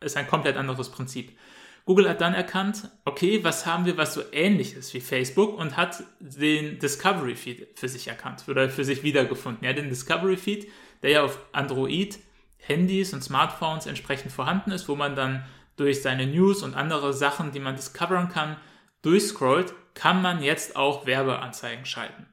ist 0.00 0.16
ein 0.16 0.26
komplett 0.28 0.56
anderes 0.56 0.90
Prinzip. 0.90 1.36
Google 1.86 2.08
hat 2.08 2.20
dann 2.20 2.34
erkannt, 2.34 2.88
okay, 3.04 3.42
was 3.42 3.64
haben 3.64 3.86
wir, 3.86 3.96
was 3.96 4.14
so 4.14 4.22
ähnlich 4.32 4.74
ist 4.74 4.92
wie 4.92 5.00
Facebook 5.00 5.58
und 5.58 5.76
hat 5.76 6.04
den 6.20 6.78
Discovery 6.78 7.34
Feed 7.34 7.68
für 7.74 7.88
sich 7.88 8.06
erkannt 8.06 8.44
oder 8.48 8.68
für 8.68 8.84
sich 8.84 9.02
wiedergefunden. 9.02 9.64
Ja, 9.64 9.72
den 9.72 9.88
Discovery 9.88 10.36
Feed, 10.36 10.70
der 11.02 11.10
ja 11.10 11.22
auf 11.24 11.38
Android, 11.52 12.18
Handys 12.58 13.14
und 13.14 13.24
Smartphones 13.24 13.86
entsprechend 13.86 14.30
vorhanden 14.30 14.70
ist, 14.70 14.88
wo 14.88 14.94
man 14.94 15.16
dann 15.16 15.44
durch 15.76 16.02
seine 16.02 16.26
News 16.26 16.62
und 16.62 16.74
andere 16.74 17.14
Sachen, 17.14 17.52
die 17.52 17.60
man 17.60 17.74
discoveren 17.74 18.28
kann, 18.28 18.56
durchscrollt, 19.00 19.72
kann 19.94 20.20
man 20.20 20.42
jetzt 20.42 20.76
auch 20.76 21.06
Werbeanzeigen 21.06 21.86
schalten. 21.86 22.26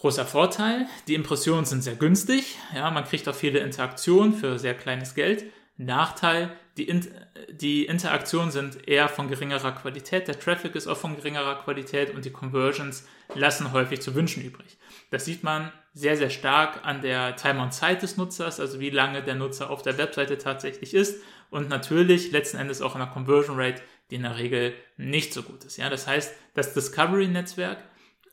Großer 0.00 0.24
Vorteil, 0.24 0.86
die 1.08 1.14
Impressionen 1.14 1.66
sind 1.66 1.82
sehr 1.82 1.94
günstig, 1.94 2.56
ja, 2.74 2.90
man 2.90 3.04
kriegt 3.04 3.28
auch 3.28 3.34
viele 3.34 3.58
Interaktionen 3.58 4.32
für 4.32 4.58
sehr 4.58 4.72
kleines 4.72 5.14
Geld. 5.14 5.44
Nachteil, 5.76 6.56
die, 6.78 6.88
In 6.88 7.06
die 7.50 7.84
Interaktionen 7.84 8.50
sind 8.50 8.88
eher 8.88 9.10
von 9.10 9.28
geringerer 9.28 9.72
Qualität, 9.72 10.26
der 10.26 10.40
Traffic 10.40 10.74
ist 10.74 10.86
auch 10.86 10.96
von 10.96 11.16
geringerer 11.16 11.56
Qualität 11.56 12.14
und 12.14 12.24
die 12.24 12.30
Conversions 12.30 13.06
lassen 13.34 13.74
häufig 13.74 14.00
zu 14.00 14.14
wünschen 14.14 14.42
übrig. 14.42 14.78
Das 15.10 15.26
sieht 15.26 15.42
man 15.42 15.70
sehr, 15.92 16.16
sehr 16.16 16.30
stark 16.30 16.80
an 16.82 17.02
der 17.02 17.36
Time 17.36 17.60
on 17.60 17.70
Zeit 17.70 18.00
des 18.00 18.16
Nutzers, 18.16 18.58
also 18.58 18.80
wie 18.80 18.88
lange 18.88 19.22
der 19.22 19.34
Nutzer 19.34 19.68
auf 19.68 19.82
der 19.82 19.98
Webseite 19.98 20.38
tatsächlich 20.38 20.94
ist 20.94 21.22
und 21.50 21.68
natürlich 21.68 22.32
letzten 22.32 22.56
Endes 22.56 22.80
auch 22.80 22.94
an 22.94 23.02
der 23.02 23.10
Conversion 23.10 23.60
Rate, 23.60 23.82
die 24.10 24.14
in 24.14 24.22
der 24.22 24.38
Regel 24.38 24.72
nicht 24.96 25.34
so 25.34 25.42
gut 25.42 25.64
ist. 25.64 25.76
Ja, 25.76 25.90
das 25.90 26.06
heißt, 26.06 26.34
das 26.54 26.72
Discovery-Netzwerk 26.72 27.84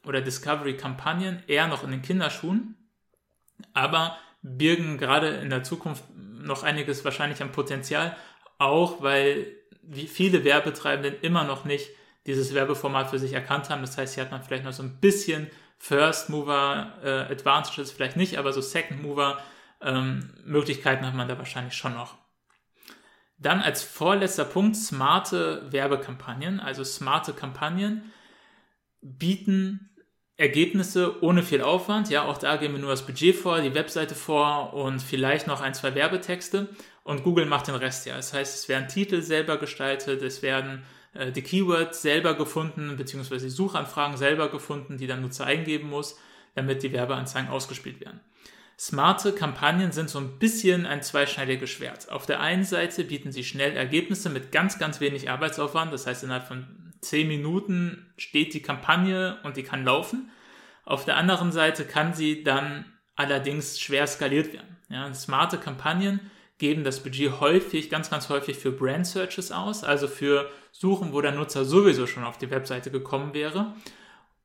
oder 0.08 0.22
Discovery-Kampagnen 0.22 1.44
eher 1.48 1.68
noch 1.68 1.84
in 1.84 1.92
den 1.92 2.02
Kinderschuhen, 2.02 2.76
aber 3.74 4.18
birgen 4.42 4.98
gerade 4.98 5.30
in 5.30 5.50
der 5.50 5.64
Zukunft 5.64 6.04
noch 6.16 6.64
einiges 6.64 7.04
wahrscheinlich 7.04 7.42
an 7.42 7.52
Potenzial, 7.52 8.16
auch 8.58 9.02
weil 9.02 9.48
viele 10.08 10.44
Werbetreibenden 10.44 11.20
immer 11.22 11.44
noch 11.44 11.66
nicht 11.66 11.90
dieses 12.26 12.54
Werbeformat 12.54 13.10
für 13.10 13.20
sich 13.20 13.34
erkannt 13.34 13.70
haben. 13.70 13.82
Das 13.82 13.98
heißt, 13.98 14.16
hier 14.16 14.24
hat 14.24 14.32
man 14.32 14.44
vielleicht 14.44 14.66
noch 14.66 14.74
so 14.74 14.84
ein 14.84 15.00
bisschen 15.00 15.50
First 15.78 16.30
Mover 16.30 16.94
äh, 17.04 17.32
Advantages 17.32 17.92
vielleicht 17.92 18.18
nicht, 18.18 18.38
aber 18.38 18.52
so 18.52 18.62
Second 18.62 19.02
Mover 19.02 19.40
ähm, 19.82 20.34
Möglichkeiten 20.44 21.06
hat 21.06 21.14
man 21.14 21.28
da 21.28 21.38
wahrscheinlich 21.38 21.76
schon 21.76 21.94
noch. 21.94 22.16
Dann 23.38 23.62
als 23.62 23.84
vorletzter 23.84 24.46
Punkt 24.46 24.76
smarte 24.76 25.72
Werbekampagnen, 25.72 26.60
also 26.60 26.84
smarte 26.84 27.34
Kampagnen 27.34 28.12
bieten 29.02 29.92
Ergebnisse 30.38 31.22
ohne 31.24 31.42
viel 31.42 31.62
Aufwand. 31.62 32.10
Ja, 32.10 32.26
auch 32.26 32.38
da 32.38 32.58
geben 32.58 32.76
wir 32.76 32.82
nur 32.82 32.92
das 32.92 33.06
Budget 33.06 33.36
vor, 33.36 33.60
die 33.60 33.74
Webseite 33.74 34.16
vor 34.16 34.74
und 34.74 35.02
vielleicht 35.02 35.48
noch 35.48 35.62
ein, 35.62 35.74
zwei 35.74 35.96
Werbetexte 35.96 36.70
und 37.04 37.24
Google 37.24 37.48
macht 37.48 37.68
den 37.68 37.76
Rest 37.76 38.06
ja. 38.06 38.16
Das 38.16 38.34
heißt, 38.34 38.56
es 38.56 38.70
werden 38.70 38.88
Titel 38.88 39.22
selber 39.22 39.58
gestaltet, 39.58 40.22
es 40.22 40.42
werden 40.44 40.84
äh, 41.14 41.32
die 41.32 41.42
Keywords 41.42 42.02
selber 42.02 42.36
gefunden, 42.36 42.96
beziehungsweise 42.98 43.46
die 43.46 43.52
Suchanfragen 43.52 44.18
selber 44.18 44.50
gefunden, 44.50 44.98
die 44.98 45.08
der 45.08 45.18
Nutzer 45.18 45.46
eingeben 45.46 45.90
muss, 45.90 46.20
damit 46.54 46.84
die 46.84 46.94
Werbeanzeigen 46.94 47.50
ausgespielt 47.50 48.00
werden. 48.00 48.20
Smarte 48.80 49.34
Kampagnen 49.34 49.92
sind 49.92 50.10
so 50.10 50.20
ein 50.20 50.38
bisschen 50.38 50.86
ein 50.86 51.02
zweischneidiges 51.02 51.72
Schwert. 51.72 52.12
Auf 52.12 52.28
der 52.28 52.42
einen 52.42 52.64
Seite 52.64 53.04
bieten 53.06 53.32
sie 53.32 53.44
schnell 53.44 53.76
Ergebnisse 53.76 54.30
mit 54.30 54.52
ganz, 54.52 54.78
ganz 54.78 55.00
wenig 55.00 55.32
Arbeitsaufwand. 55.32 55.92
Das 55.92 56.06
heißt, 56.06 56.24
innerhalb 56.24 56.48
von 56.48 56.68
10 57.02 57.28
Minuten 57.28 58.12
steht 58.18 58.54
die 58.54 58.62
Kampagne 58.62 59.40
und 59.44 59.58
die 59.58 59.64
kann 59.64 59.84
laufen. 59.84 60.30
Auf 60.86 61.06
der 61.06 61.18
anderen 61.18 61.52
Seite 61.52 61.86
kann 61.86 62.14
sie 62.14 62.44
dann 62.44 62.86
allerdings 63.16 63.80
schwer 63.80 64.08
skaliert 64.08 64.54
werden. 64.54 64.78
Ja, 64.90 65.14
smarte 65.14 65.58
Kampagnen 65.58 66.32
geben 66.58 66.84
das 66.84 67.04
Budget 67.04 67.40
häufig, 67.40 67.90
ganz, 67.90 68.10
ganz 68.10 68.30
häufig 68.30 68.58
für 68.58 68.72
Brand 68.72 69.06
Searches 69.06 69.52
aus, 69.52 69.84
also 69.84 70.08
für 70.08 70.50
Suchen, 70.72 71.14
wo 71.14 71.22
der 71.22 71.34
Nutzer 71.34 71.66
sowieso 71.66 72.08
schon 72.08 72.24
auf 72.24 72.38
die 72.38 72.50
Webseite 72.50 72.90
gekommen 72.90 73.34
wäre 73.34 73.74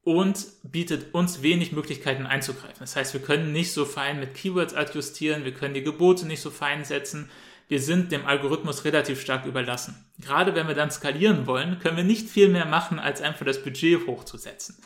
und 0.05 0.47
bietet 0.65 1.15
uns 1.15 1.43
wenig 1.43 1.73
Möglichkeiten 1.73 2.27
einzugreifen. 2.27 2.81
Das 2.81 2.97
heißt, 2.97 3.15
wir 3.15 3.23
können 3.23 3.53
nicht 3.53 3.73
so 3.73 3.85
fein 3.85 4.19
mit 4.19 4.35
Keywords 4.35 4.75
adjustieren, 4.75 5.45
wir 5.45 5.55
können 5.55 5.75
die 5.75 5.85
Gebote 5.85 6.27
nicht 6.27 6.41
so 6.41 6.51
fein 6.51 6.85
setzen. 6.85 7.31
Wir 7.73 7.81
sind 7.81 8.13
dem 8.13 8.27
Algorithmus 8.27 8.85
relativ 8.85 9.23
stark 9.23 9.47
überlassen. 9.47 10.05
Gerade 10.19 10.55
wenn 10.55 10.69
wir 10.69 10.75
dann 10.75 10.91
skalieren 10.91 11.47
wollen, 11.47 11.79
können 11.79 11.97
wir 11.97 12.05
nicht 12.05 12.29
viel 12.29 12.51
mehr 12.51 12.67
machen, 12.67 12.99
als 12.99 13.23
einfach 13.23 13.47
das 13.47 13.63
Budget 13.63 14.07
hochzusetzen. 14.07 14.77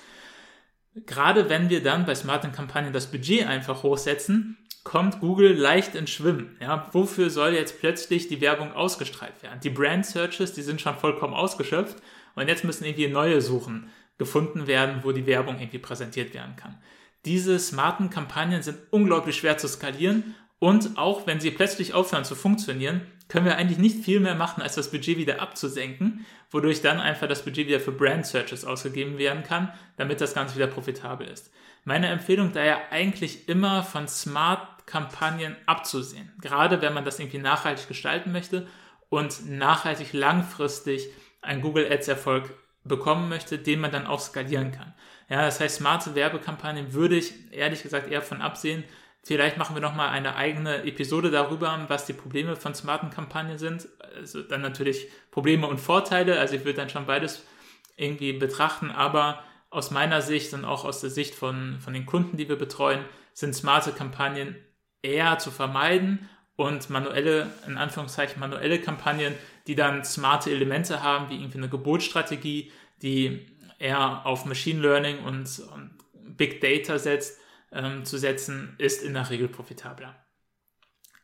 Gerade 0.94 1.48
wenn 1.48 1.68
wir 1.68 1.82
dann 1.82 2.06
bei 2.06 2.14
smarten 2.14 2.52
Kampagnen 2.52 2.92
das 2.92 3.10
Budget 3.10 3.44
einfach 3.44 3.82
hochsetzen, 3.82 4.56
kommt 4.84 5.18
Google 5.18 5.52
leicht 5.52 5.96
ins 5.96 6.10
Schwimmen. 6.10 6.56
Ja, 6.60 6.88
wofür 6.92 7.28
soll 7.28 7.54
jetzt 7.54 7.80
plötzlich 7.80 8.28
die 8.28 8.40
Werbung 8.40 8.72
ausgestrahlt 8.72 9.42
werden? 9.42 9.58
Die 9.64 9.70
Brand 9.70 10.06
Searches, 10.06 10.52
die 10.52 10.62
sind 10.62 10.80
schon 10.80 10.94
vollkommen 10.94 11.34
ausgeschöpft 11.34 11.96
und 12.36 12.46
jetzt 12.46 12.62
müssen 12.62 12.84
irgendwie 12.84 13.08
neue 13.08 13.40
Suchen 13.40 13.90
gefunden 14.16 14.68
werden, 14.68 15.00
wo 15.02 15.10
die 15.10 15.26
Werbung 15.26 15.58
irgendwie 15.58 15.80
präsentiert 15.80 16.34
werden 16.34 16.54
kann. 16.54 16.78
Diese 17.24 17.58
smarten 17.58 18.10
Kampagnen 18.10 18.62
sind 18.62 18.78
unglaublich 18.92 19.34
schwer 19.34 19.58
zu 19.58 19.66
skalieren 19.66 20.36
und 20.58 20.96
auch 20.96 21.26
wenn 21.26 21.40
sie 21.40 21.50
plötzlich 21.50 21.94
aufhören 21.94 22.24
zu 22.24 22.34
funktionieren, 22.34 23.02
können 23.28 23.46
wir 23.46 23.56
eigentlich 23.56 23.78
nicht 23.78 24.04
viel 24.04 24.20
mehr 24.20 24.34
machen, 24.34 24.62
als 24.62 24.76
das 24.76 24.90
Budget 24.90 25.18
wieder 25.18 25.40
abzusenken, 25.40 26.24
wodurch 26.50 26.80
dann 26.80 27.00
einfach 27.00 27.26
das 27.26 27.44
Budget 27.44 27.66
wieder 27.66 27.80
für 27.80 27.92
Brand 27.92 28.26
Searches 28.26 28.64
ausgegeben 28.64 29.18
werden 29.18 29.42
kann, 29.42 29.72
damit 29.96 30.20
das 30.20 30.34
Ganze 30.34 30.54
wieder 30.54 30.68
profitabel 30.68 31.26
ist. 31.26 31.52
Meine 31.84 32.08
Empfehlung 32.08 32.52
daher 32.52 32.92
eigentlich 32.92 33.48
immer 33.48 33.82
von 33.82 34.08
Smart-Kampagnen 34.08 35.56
abzusehen, 35.66 36.32
gerade 36.40 36.80
wenn 36.82 36.94
man 36.94 37.04
das 37.04 37.18
irgendwie 37.18 37.38
nachhaltig 37.38 37.88
gestalten 37.88 38.32
möchte 38.32 38.66
und 39.08 39.48
nachhaltig 39.48 40.12
langfristig 40.12 41.08
einen 41.42 41.62
Google 41.62 41.90
Ads 41.90 42.08
Erfolg 42.08 42.54
bekommen 42.84 43.28
möchte, 43.28 43.58
den 43.58 43.80
man 43.80 43.90
dann 43.90 44.06
auch 44.06 44.20
skalieren 44.20 44.72
kann. 44.72 44.94
Ja, 45.28 45.42
das 45.42 45.60
heißt, 45.60 45.76
smarte 45.76 46.14
Werbekampagnen 46.14 46.92
würde 46.92 47.16
ich 47.16 47.52
ehrlich 47.52 47.82
gesagt 47.82 48.10
eher 48.10 48.22
von 48.22 48.40
absehen. 48.40 48.84
Vielleicht 49.26 49.56
machen 49.56 49.74
wir 49.74 49.82
nochmal 49.82 50.10
eine 50.10 50.36
eigene 50.36 50.84
Episode 50.84 51.32
darüber, 51.32 51.84
was 51.88 52.06
die 52.06 52.12
Probleme 52.12 52.54
von 52.54 52.76
smarten 52.76 53.10
Kampagnen 53.10 53.58
sind. 53.58 53.88
Also 54.14 54.40
dann 54.40 54.60
natürlich 54.60 55.08
Probleme 55.32 55.66
und 55.66 55.80
Vorteile. 55.80 56.38
Also 56.38 56.54
ich 56.54 56.64
würde 56.64 56.76
dann 56.76 56.90
schon 56.90 57.06
beides 57.06 57.44
irgendwie 57.96 58.32
betrachten, 58.34 58.92
aber 58.92 59.42
aus 59.68 59.90
meiner 59.90 60.22
Sicht 60.22 60.54
und 60.54 60.64
auch 60.64 60.84
aus 60.84 61.00
der 61.00 61.10
Sicht 61.10 61.34
von, 61.34 61.80
von 61.80 61.92
den 61.92 62.06
Kunden, 62.06 62.36
die 62.36 62.48
wir 62.48 62.54
betreuen, 62.54 63.04
sind 63.32 63.52
smarte 63.52 63.90
Kampagnen 63.90 64.54
eher 65.02 65.40
zu 65.40 65.50
vermeiden 65.50 66.28
und 66.54 66.88
manuelle, 66.88 67.50
in 67.66 67.78
Anführungszeichen 67.78 68.38
manuelle 68.38 68.80
Kampagnen, 68.80 69.34
die 69.66 69.74
dann 69.74 70.04
smarte 70.04 70.52
Elemente 70.52 71.02
haben, 71.02 71.30
wie 71.30 71.34
irgendwie 71.34 71.58
eine 71.58 71.68
Gebotsstrategie, 71.68 72.70
die 73.02 73.44
eher 73.80 74.24
auf 74.24 74.44
Machine 74.44 74.80
Learning 74.80 75.18
und, 75.24 75.48
und 75.74 75.90
Big 76.36 76.60
Data 76.60 77.00
setzt, 77.00 77.40
ähm, 77.76 78.04
zu 78.04 78.18
setzen, 78.18 78.74
ist 78.78 79.02
in 79.02 79.14
der 79.14 79.30
Regel 79.30 79.48
profitabler. 79.48 80.16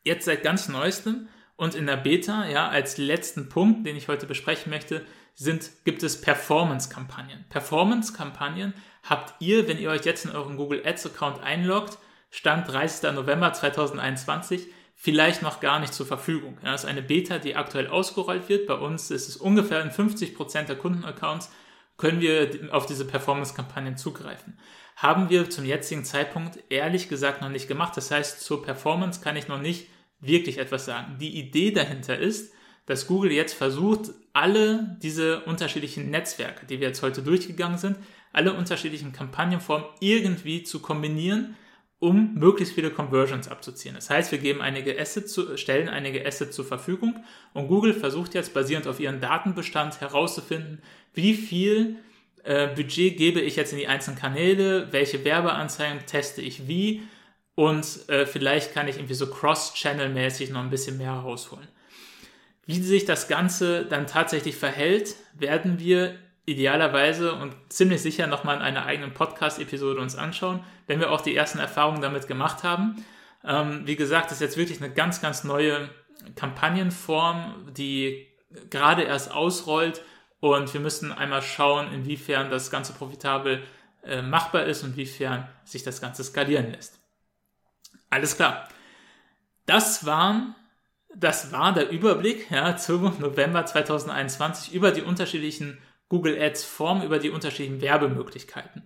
Jetzt 0.05 0.25
seit 0.25 0.43
ganz 0.43 0.69
neuestem 0.69 1.29
und 1.57 1.75
in 1.75 1.87
der 1.87 1.97
Beta, 1.97 2.49
ja, 2.49 2.69
als 2.69 2.99
letzten 2.99 3.49
Punkt, 3.49 3.87
den 3.87 3.97
ich 3.97 4.09
heute 4.09 4.27
besprechen 4.27 4.71
möchte, 4.71 5.07
sind, 5.35 5.71
gibt 5.85 6.03
es 6.03 6.21
Performance-Kampagnen. 6.21 7.47
Performance-Kampagnen 7.49 8.75
habt 9.03 9.41
ihr, 9.41 9.69
wenn 9.69 9.79
ihr 9.79 9.91
euch 9.91 10.05
jetzt 10.05 10.25
in 10.25 10.33
euren 10.33 10.57
Google 10.57 10.83
Ads 10.85 11.07
Account 11.07 11.41
einloggt, 11.43 11.99
Stand 12.31 12.69
30. 12.69 13.13
November 13.13 13.53
2021, 13.53 14.69
vielleicht 14.95 15.43
noch 15.43 15.61
gar 15.61 15.81
nicht 15.81 15.95
zur 15.95 16.07
Verfügung. 16.07 16.59
Ja, 16.63 16.73
das 16.73 16.85
ist 16.85 16.91
eine 16.91 17.03
Beta, 17.03 17.39
die 17.39 17.57
aktuell 17.57 17.89
ausgerollt 17.89 18.49
wird. 18.49 18.67
Bei 18.67 18.75
uns 18.75 19.11
ist 19.11 19.29
es 19.29 19.37
ungefähr 19.37 19.83
in 19.83 19.91
50 19.91 20.35
Prozent 20.35 20.69
der 20.69 20.77
Kundenaccounts 20.77 21.51
können 21.97 22.21
wir 22.21 22.69
auf 22.73 22.87
diese 22.87 23.07
Performance-Kampagnen 23.07 23.97
zugreifen. 23.97 24.59
Haben 24.97 25.31
wir 25.31 25.51
zum 25.51 25.65
jetzigen 25.65 26.05
Zeitpunkt 26.05 26.59
ehrlich 26.69 27.09
gesagt 27.09 27.41
noch 27.41 27.49
nicht 27.49 27.69
gemacht. 27.69 27.97
Das 27.97 28.11
heißt, 28.11 28.41
zur 28.41 28.63
Performance 28.63 29.21
kann 29.21 29.37
ich 29.37 29.49
noch 29.49 29.61
nicht 29.61 29.89
wirklich 30.21 30.59
etwas 30.59 30.85
sagen. 30.85 31.17
Die 31.21 31.39
Idee 31.39 31.73
dahinter 31.73 32.19
ist, 32.19 32.53
dass 32.87 33.07
Google 33.07 33.33
jetzt 33.33 33.55
versucht, 33.55 34.11
alle 34.33 34.97
diese 35.03 35.41
unterschiedlichen 35.45 36.11
Netzwerke, 36.11 36.67
die 36.67 36.81
wir 36.81 36.89
jetzt 36.89 37.03
heute 37.03 37.23
durchgegangen 37.23 37.79
sind, 37.79 37.97
alle 38.33 38.55
unterschiedlichen 38.55 39.13
Kampagnenformen 39.13 39.87
irgendwie 40.01 40.63
zu 40.63 40.81
kombinieren 40.81 41.57
um 42.03 42.35
möglichst 42.35 42.75
viele 42.75 42.91
Conversions 42.91 43.47
abzuziehen. 43.47 43.95
Das 43.95 44.11
heißt, 44.11 44.33
wir 44.33 44.39
geben 44.39 44.61
einige 44.61 45.01
Assets 45.01 45.33
zu, 45.33 45.57
stellen 45.57 45.89
einige 45.89 46.27
Assets 46.27 46.57
zur 46.57 46.65
Verfügung 46.65 47.23
und 47.55 47.69
Google 47.69 47.95
versucht 47.95 48.35
jetzt 48.35 48.53
basierend 48.53 48.89
auf 48.89 48.99
ihren 48.99 49.21
Datenbestand 49.21 50.01
herauszufinden, 50.01 50.83
wie 51.15 51.35
viel 51.35 51.99
äh, 52.45 52.69
Budget 52.69 53.17
gebe 53.17 53.41
ich 53.41 53.57
jetzt 53.57 53.73
in 53.73 53.79
die 53.79 53.89
einzelnen 53.89 54.19
Kanäle, 54.19 54.93
welche 54.93 55.25
Werbeanzeigen 55.25 56.07
teste 56.07 56.43
ich 56.43 56.67
wie 56.67 57.03
und 57.55 58.09
äh, 58.09 58.27
vielleicht 58.27 58.73
kann 58.73 58.89
ich 58.89 58.97
irgendwie 58.97 59.15
so 59.15 59.27
cross-channel-mäßig 59.27 60.51
noch 60.51 60.61
ein 60.61 60.71
bisschen 60.71 60.99
mehr 60.99 61.15
herausholen. 61.15 61.69
Wie 62.65 62.81
sich 62.81 63.05
das 63.05 63.29
Ganze 63.29 63.85
dann 63.85 64.07
tatsächlich 64.07 64.57
verhält, 64.57 65.17
werden 65.35 65.79
wir 65.79 66.17
idealerweise 66.47 67.35
und 67.35 67.55
ziemlich 67.69 68.03
sicher 68.03 68.27
nochmal 68.27 68.57
in 68.57 68.63
einer 68.63 68.87
eigenen 68.87 69.15
Podcast-Episode 69.15 70.01
uns 70.01 70.17
anschauen, 70.17 70.65
wenn 70.87 71.01
wir 71.01 71.11
auch 71.11 71.21
die 71.21 71.37
ersten 71.37 71.59
Erfahrungen 71.59 72.03
damit 72.03 72.27
gemacht 72.27 72.65
haben. 72.65 73.05
Ähm, 73.45 73.83
wie 73.85 73.97
gesagt, 73.97 74.33
ist 74.33 74.41
jetzt 74.41 74.57
wirklich 74.57 74.83
eine 74.83 74.93
ganz, 74.93 75.21
ganz 75.21 75.45
neue 75.45 75.91
Kampagnenform, 76.37 77.73
die 77.77 78.27
gerade 78.71 79.03
erst 79.03 79.33
ausrollt 79.33 80.03
und 80.43 80.75
wir 80.75 80.81
müssen 80.81 81.13
einmal 81.13 81.41
schauen, 81.41 81.93
inwiefern 81.95 82.51
das 82.51 82.71
Ganze 82.71 82.93
profitabel 82.93 83.63
äh, 84.03 84.23
machbar 84.23 84.65
ist 84.65 84.83
und 84.83 84.91
inwiefern 84.91 85.49
sich 85.65 85.85
das 85.85 86.01
Ganze 86.01 86.25
skalieren 86.25 86.73
lässt. 86.73 86.99
Alles 88.11 88.37
klar. 88.37 88.69
Das 89.67 90.05
waren 90.05 90.57
das 91.15 91.53
war 91.53 91.73
der 91.75 91.91
Überblick 91.91 92.51
ja, 92.51 92.77
zu 92.77 92.99
November 92.99 93.65
2021 93.67 94.75
über 94.75 94.91
die 94.91 95.03
unterschiedlichen 95.03 95.79
Google 96.09 96.41
Ads 96.41 96.65
Form 96.65 97.03
über 97.03 97.19
die 97.19 97.31
unterschiedlichen 97.31 97.81
Werbemöglichkeiten. 97.81 98.83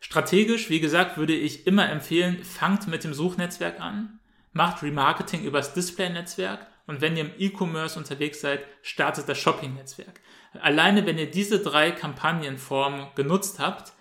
Strategisch, 0.00 0.70
wie 0.70 0.80
gesagt, 0.80 1.16
würde 1.16 1.34
ich 1.34 1.66
immer 1.66 1.88
empfehlen, 1.88 2.42
fangt 2.44 2.88
mit 2.88 3.04
dem 3.04 3.14
Suchnetzwerk 3.14 3.80
an, 3.80 4.18
macht 4.52 4.82
Remarketing 4.82 5.44
übers 5.44 5.72
Display-Netzwerk 5.72 6.66
und 6.86 7.00
wenn 7.00 7.16
ihr 7.16 7.26
im 7.26 7.32
E-Commerce 7.38 7.98
unterwegs 7.98 8.40
seid, 8.40 8.64
startet 8.82 9.28
das 9.28 9.38
Shopping-Netzwerk. 9.38 10.20
Alleine 10.58 11.06
wenn 11.06 11.18
ihr 11.18 11.30
diese 11.30 11.60
drei 11.60 11.90
Kampagnenformen 11.90 13.08
genutzt 13.14 13.58
habt, 13.58 13.92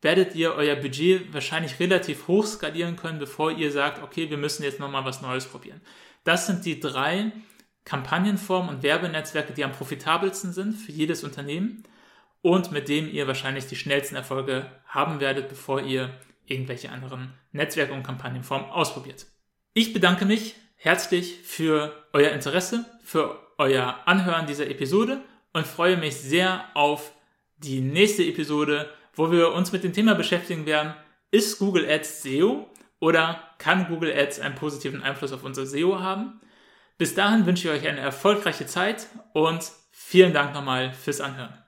werdet 0.00 0.34
ihr 0.34 0.54
euer 0.54 0.76
Budget 0.76 1.32
wahrscheinlich 1.32 1.78
relativ 1.78 2.26
hoch 2.26 2.44
skalieren 2.44 2.96
können, 2.96 3.18
bevor 3.18 3.52
ihr 3.52 3.70
sagt, 3.70 4.02
okay, 4.02 4.28
wir 4.30 4.36
müssen 4.36 4.64
jetzt 4.64 4.80
nochmal 4.80 5.04
was 5.04 5.22
Neues 5.22 5.46
probieren. 5.46 5.80
Das 6.24 6.46
sind 6.46 6.64
die 6.64 6.80
drei 6.80 7.32
Kampagnenformen 7.84 8.76
und 8.76 8.82
Werbenetzwerke, 8.82 9.52
die 9.52 9.64
am 9.64 9.72
profitabelsten 9.72 10.52
sind 10.52 10.74
für 10.74 10.92
jedes 10.92 11.24
Unternehmen 11.24 11.84
und 12.42 12.72
mit 12.72 12.88
dem 12.88 13.10
ihr 13.10 13.26
wahrscheinlich 13.26 13.66
die 13.66 13.76
schnellsten 13.76 14.16
Erfolge 14.16 14.70
haben 14.86 15.20
werdet, 15.20 15.48
bevor 15.48 15.80
ihr 15.80 16.10
irgendwelche 16.46 16.90
anderen 16.90 17.34
Netzwerke 17.52 17.92
und 17.92 18.02
Kampagnenformen 18.02 18.70
ausprobiert. 18.70 19.26
Ich 19.74 19.92
bedanke 19.92 20.26
mich 20.26 20.56
herzlich 20.76 21.38
für 21.44 22.06
euer 22.12 22.32
Interesse, 22.32 22.84
für 23.04 23.38
euer 23.58 24.00
Anhören 24.06 24.46
dieser 24.46 24.68
Episode 24.68 25.22
und 25.52 25.66
freue 25.66 25.96
mich 25.96 26.16
sehr 26.16 26.64
auf 26.74 27.12
die 27.58 27.80
nächste 27.80 28.24
Episode, 28.24 28.90
wo 29.14 29.30
wir 29.30 29.52
uns 29.52 29.72
mit 29.72 29.84
dem 29.84 29.92
Thema 29.92 30.14
beschäftigen 30.14 30.66
werden, 30.66 30.94
ist 31.30 31.58
Google 31.58 31.88
Ads 31.88 32.22
SEO 32.22 32.68
oder 33.00 33.42
kann 33.58 33.88
Google 33.88 34.12
Ads 34.12 34.40
einen 34.40 34.54
positiven 34.54 35.02
Einfluss 35.02 35.32
auf 35.32 35.44
unser 35.44 35.66
SEO 35.66 36.00
haben? 36.00 36.40
Bis 36.98 37.14
dahin 37.14 37.46
wünsche 37.46 37.68
ich 37.68 37.80
euch 37.82 37.88
eine 37.88 38.00
erfolgreiche 38.00 38.66
Zeit 38.66 39.06
und 39.32 39.70
vielen 39.90 40.32
Dank 40.32 40.54
nochmal 40.54 40.92
fürs 40.92 41.20
Anhören. 41.20 41.61